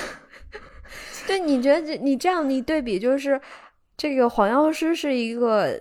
[1.30, 3.40] 对，你觉得这你这样你对比，就是
[3.96, 5.80] 这个黄药师是一个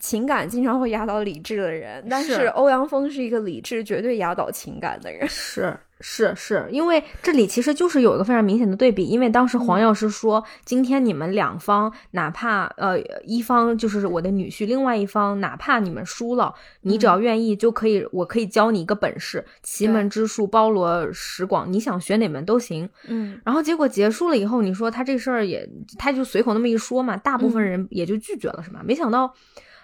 [0.00, 5.76] 情感经常会压倒理智的人，但是欧阳锋是一个理智绝对压倒情感的人，是。
[6.00, 22.86] 是是，因为这里其实就是有一个非常明显的对比，因为当时黄药师说，今天你们两方哪怕呃一方就是我的女婿，另外一方哪怕你们输了，你只要愿意就可以，我可以教你一个本事，奇门之术包罗十广，你想学哪门都行。
[23.08, 25.66] 嗯，然后结果结束了以后，你说他这事儿也，
[25.98, 28.82] 他就随口那么一说嘛，大部分人也就拒绝了，是吧？
[28.84, 29.32] 没想到，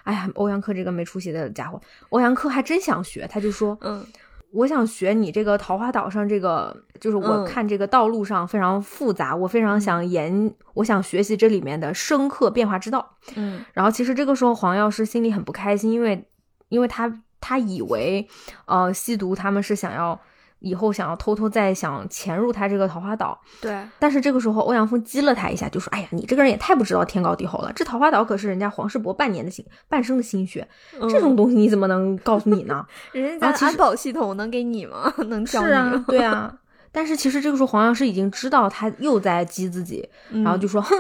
[0.05, 1.81] 哎呀，欧阳克这个没出息的家伙，
[2.11, 4.05] 欧阳克还真想学，他就说，嗯。
[4.53, 13.17] 我想学你这个桃花岛上这个，就是我看这个道路上非常复杂，我非常想研，我想学习这里面的深刻变化之道。
[13.35, 16.29] 嗯，然后其实这个时候黄药师心里很不开心，因为，
[16.69, 18.29] 因为他他以为，
[18.67, 20.21] 呃，吸毒他们是想要。
[20.63, 23.77] 以后想要偷偷再想潜入他这个桃花岛，对。
[23.99, 27.73] 但是这个时候欧阳锋激了他一下，就说：“哎呀，你这个人也太不知道天高地厚了。
[27.75, 30.67] 这桃花岛可是人家黄世博半年的心、半生的心血，
[31.11, 32.87] 这种东西你怎么能告诉你呢？
[33.13, 35.13] 人家安保系统能给你吗？
[35.29, 35.67] 能教你？
[35.67, 36.55] 是啊，对啊。
[36.95, 40.95] 但是其实这个时候黄药师已经知道他又在激自己，然后就说：哼。”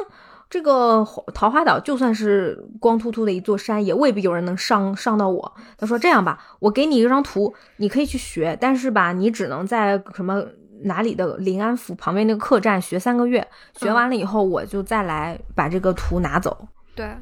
[0.53, 1.03] 这个
[1.33, 5.55] 桃花岛就算是光秃秃的一座山，也未必有人能上上到我。
[5.79, 10.45] 他说：“这样吧，我给你一张图，你可以去学，但是吧，你只能在什么
[10.83, 13.49] 哪里的临安府旁边那个客栈学三个月。
[13.79, 17.17] 学完了以后，我就再来把这个图拿走。”对，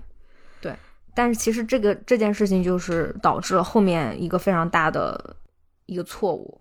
[0.61, 0.75] 对。
[1.15, 5.37] 但是其实这个这件事情就是导致了后面一个非常大的
[5.87, 6.61] 一个错误。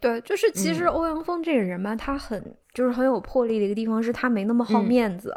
[0.00, 5.32] 对，就是其实欧阳锋这个人吧，他很就是很有魄力的一个地方是他没那么好面子。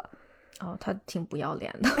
[0.62, 1.90] 哦，他挺不要脸的。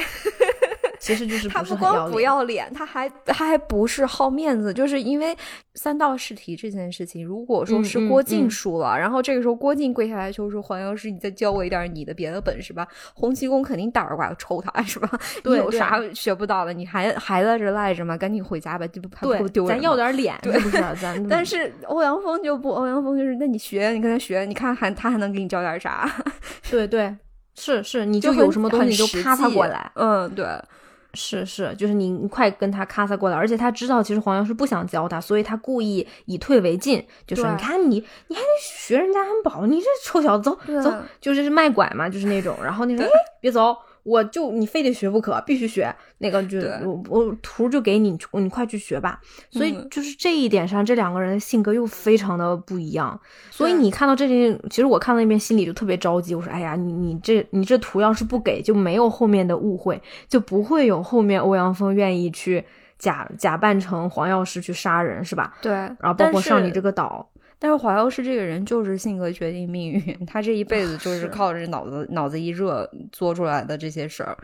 [1.02, 5.36] 其实就是他不光不要脸，他还他还不是好面子，就是因为
[5.74, 15.10] 三道试题这件事情，如果说是郭靖输了，然后这个时候郭靖跪下来求说：“黄药师，你再教我一点你的别的本事吧。”洪七公肯定打着挂抽他，是吧？
[15.44, 16.72] 你有啥学不到的？
[16.72, 18.16] 你还还在这赖着吗？
[18.16, 19.76] 赶紧回家吧，就不丢人。
[19.76, 20.80] 咱要点脸，对不是？
[21.00, 26.08] 咱 但是欧阳锋就不，欧阳锋就是那你学，你跟他学，你看还他还能给你教点啥？
[26.70, 27.12] 对 对，
[27.54, 30.46] 是是，你就有什么东西就咔嚓过来，嗯，对。
[31.14, 43.10] 是是，就是你你快跟他咔嚓过来，而且他知道其实黄药师不想教他，所以他故意以退为进，就说你看你你还得学人家安保，你这臭小子走走，就是卖拐嘛，就是那种，然后那 种哎
[43.42, 43.76] 别走。
[44.04, 49.20] 我就你非得学不可，必须学那个就我我图就给你，你快去学吧。
[49.50, 53.18] 所以就是这一点上，这两个人的性格又非常的不一样。
[53.50, 56.34] 所以你看到这件，其实我看到那边心里就特别着急。
[56.34, 62.64] 我说，哎呀，你你这你这图要是不给，就没有后面的误会，就不会有后面欧阳锋愿意去
[62.98, 65.54] 假假扮成黄药师去杀人，是吧？
[65.62, 65.72] 对。
[65.72, 67.28] 然后包括上你这个岛。
[67.62, 74.36] 但是黄药师这个人就是性格决定命运，他这一辈子就是靠着脑子脑子一热做出来的这些事儿。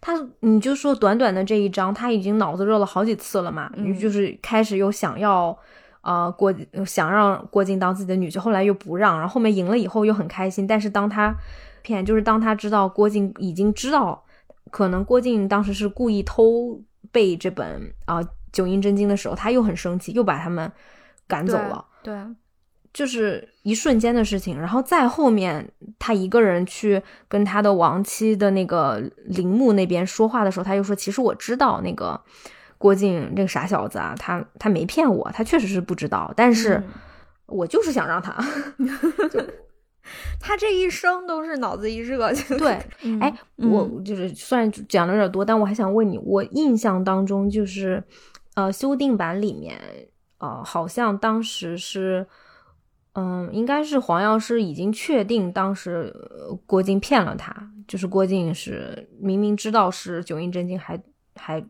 [0.00, 3.68] 他，你就说短短的这一章，他已经脑子热了好几次了嘛？
[4.00, 5.58] 就是开始又想要，
[6.02, 6.54] 呃，郭
[6.86, 10.64] 想让郭靖当自己的女婿，后来又不让，然后后面赢了以后又很开心。
[10.64, 11.34] 但是当他
[11.82, 14.22] 骗，就是当他知道郭靖已经知道，
[14.70, 20.70] 可能郭靖当时是故意偷背这本啊《九阴真经》的时候，他又很生气，又把他们
[21.28, 21.84] 赶走了。
[22.02, 22.16] 对，
[22.92, 32.18] 就是一瞬间的事情，然后再后面，他一个人去跟他的亡妻的那个陵墓那边说话的时候，他又说：“其实我知道那个
[32.78, 36.82] 郭靖这个傻小子啊，他他没骗我，他确实是不知道，但是
[37.46, 38.32] 我就是想让他，
[39.30, 39.40] 就
[40.40, 42.32] 他这一生都是脑子一热。
[42.58, 42.80] 对，
[43.20, 48.02] 哎，我就是虽然讲的有点多，但我还想问你，我印象当中就是
[48.54, 49.78] 呃修订版里面。
[50.38, 52.26] 呃，好像当时是，
[53.12, 56.14] 嗯，应该是黄药师已经确定当时
[56.66, 57.54] 郭靖骗了他，
[57.86, 61.00] 就是郭靖是明明知道是九阴真经，还
[61.34, 61.64] 还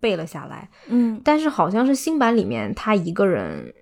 [0.00, 3.74] 背了下来，嗯，但是好像是新版里面他一个人。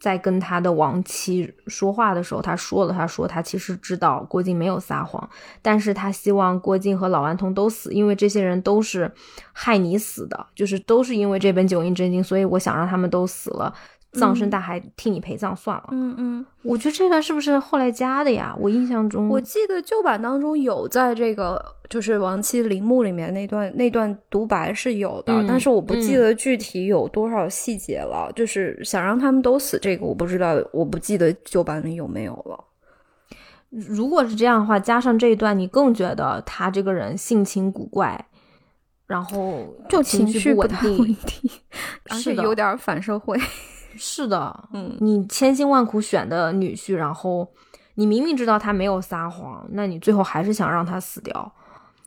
[0.00, 5.28] 在跟他的亡妻说话的时候，他说了，他说他其实知道郭靖没有撒谎，
[5.62, 9.10] 但是他希望郭靖和老顽童都死，因为这些人都是
[9.52, 13.74] 害你死的，就是都是因为这本九阴真经，所以我想让他们都死了。
[14.14, 15.88] 葬身大海，替你陪葬算了。
[15.90, 18.56] 嗯嗯，我觉得这段是不是后来加的呀？
[18.58, 28.30] 我印象中，我记得旧版当中有在这个就是亡妻陵墓里面那段那段独白是有的，但是我不记得具体有多少细节了。
[28.34, 32.64] 就是想让他们都死，这个我不知道，我不记得旧版里有没有了。
[33.70, 38.24] 如果是这样的话，加上这一段，你更觉得他这个人性情古怪，
[39.08, 41.16] 然后就情绪不稳定，
[42.08, 43.36] 而且有点反社会。
[43.96, 47.48] 是的，嗯，你千辛万苦选的女婿，然后
[47.94, 51.52] 你明明知道他没有撒谎，那你最后还是想让他死掉，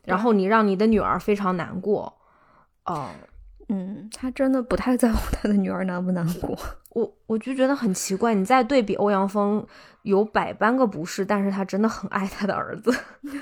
[0.03, 2.13] 然后你让你的女儿非常难过，
[2.85, 3.09] 哦，
[3.69, 6.57] 嗯，他真的不太在乎他的女儿难不难过，
[6.91, 8.33] 我我就觉得很奇怪。
[8.33, 9.65] 你再对比欧阳锋，
[10.03, 12.89] 有百般个不是，但是他真的很爱他的儿子，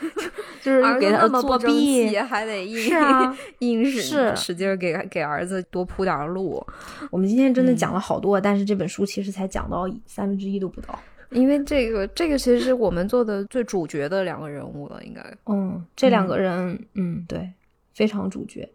[0.63, 6.65] 就是给他作弊，还得硬是啊， 硬是使劲给给儿子多铺点路。
[7.11, 10.99] 我们今天真的讲了好多，但是这本书其实才讲到三分之一都不到，
[11.29, 17.51] 因为这个这个其实是我们做的最主角的两个人物了，应该，嗯，这两个人，嗯，对，
[17.93, 18.67] 非常主角。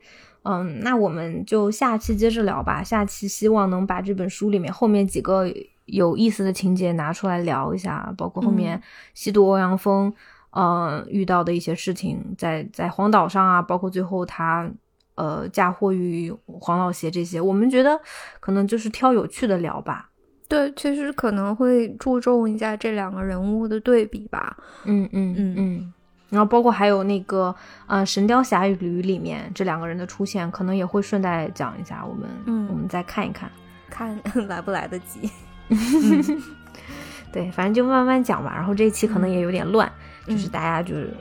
[0.42, 2.82] 嗯，那我们就下期接着聊吧。
[2.82, 5.46] 下期希望能把这本书里面后面几个
[5.84, 8.80] 有意思的情节拿出来聊一下，包括后面
[9.12, 10.12] 西渡欧阳锋，
[10.50, 14.70] 呃，遇到的一些事情，在在荒岛上啊，包括最后他
[15.16, 18.00] 呃嫁祸于黄老邪这些，我们觉得
[18.40, 20.10] 可能就是挑有趣的聊吧。
[20.48, 24.56] 对，其实可能会注重一下这两个人物的对比吧。
[24.84, 25.92] 嗯嗯嗯嗯。
[26.30, 27.54] 然后包括还有那个，
[27.86, 32.04] 呃，《神雕侠侣》里面这两个人的出现，可能也会顺带讲一下。
[32.04, 33.50] 我们，嗯，我们再看一看，
[33.90, 35.30] 看 来不来得及。
[37.32, 38.52] 对，反正就慢慢讲吧。
[38.54, 39.90] 然后这一期可能也有点乱，
[40.26, 41.12] 就是大家就是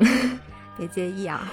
[0.78, 1.52] 别介意啊，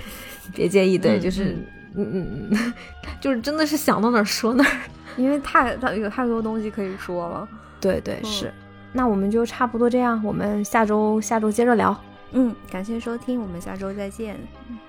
[0.54, 0.96] 别介意。
[0.96, 1.56] 对，就是，
[1.94, 2.74] 嗯嗯嗯，
[3.20, 4.80] 就是真的是想到哪儿说哪儿，
[5.16, 7.48] 因为太太有太多东西可以说了。
[7.80, 8.52] 对对是，
[8.92, 11.98] 那我们就差不多这样，我们下周下周接着聊。
[12.32, 14.36] 嗯，感谢收听，我们下周再见，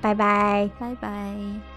[0.01, 1.76] 拜拜，拜拜。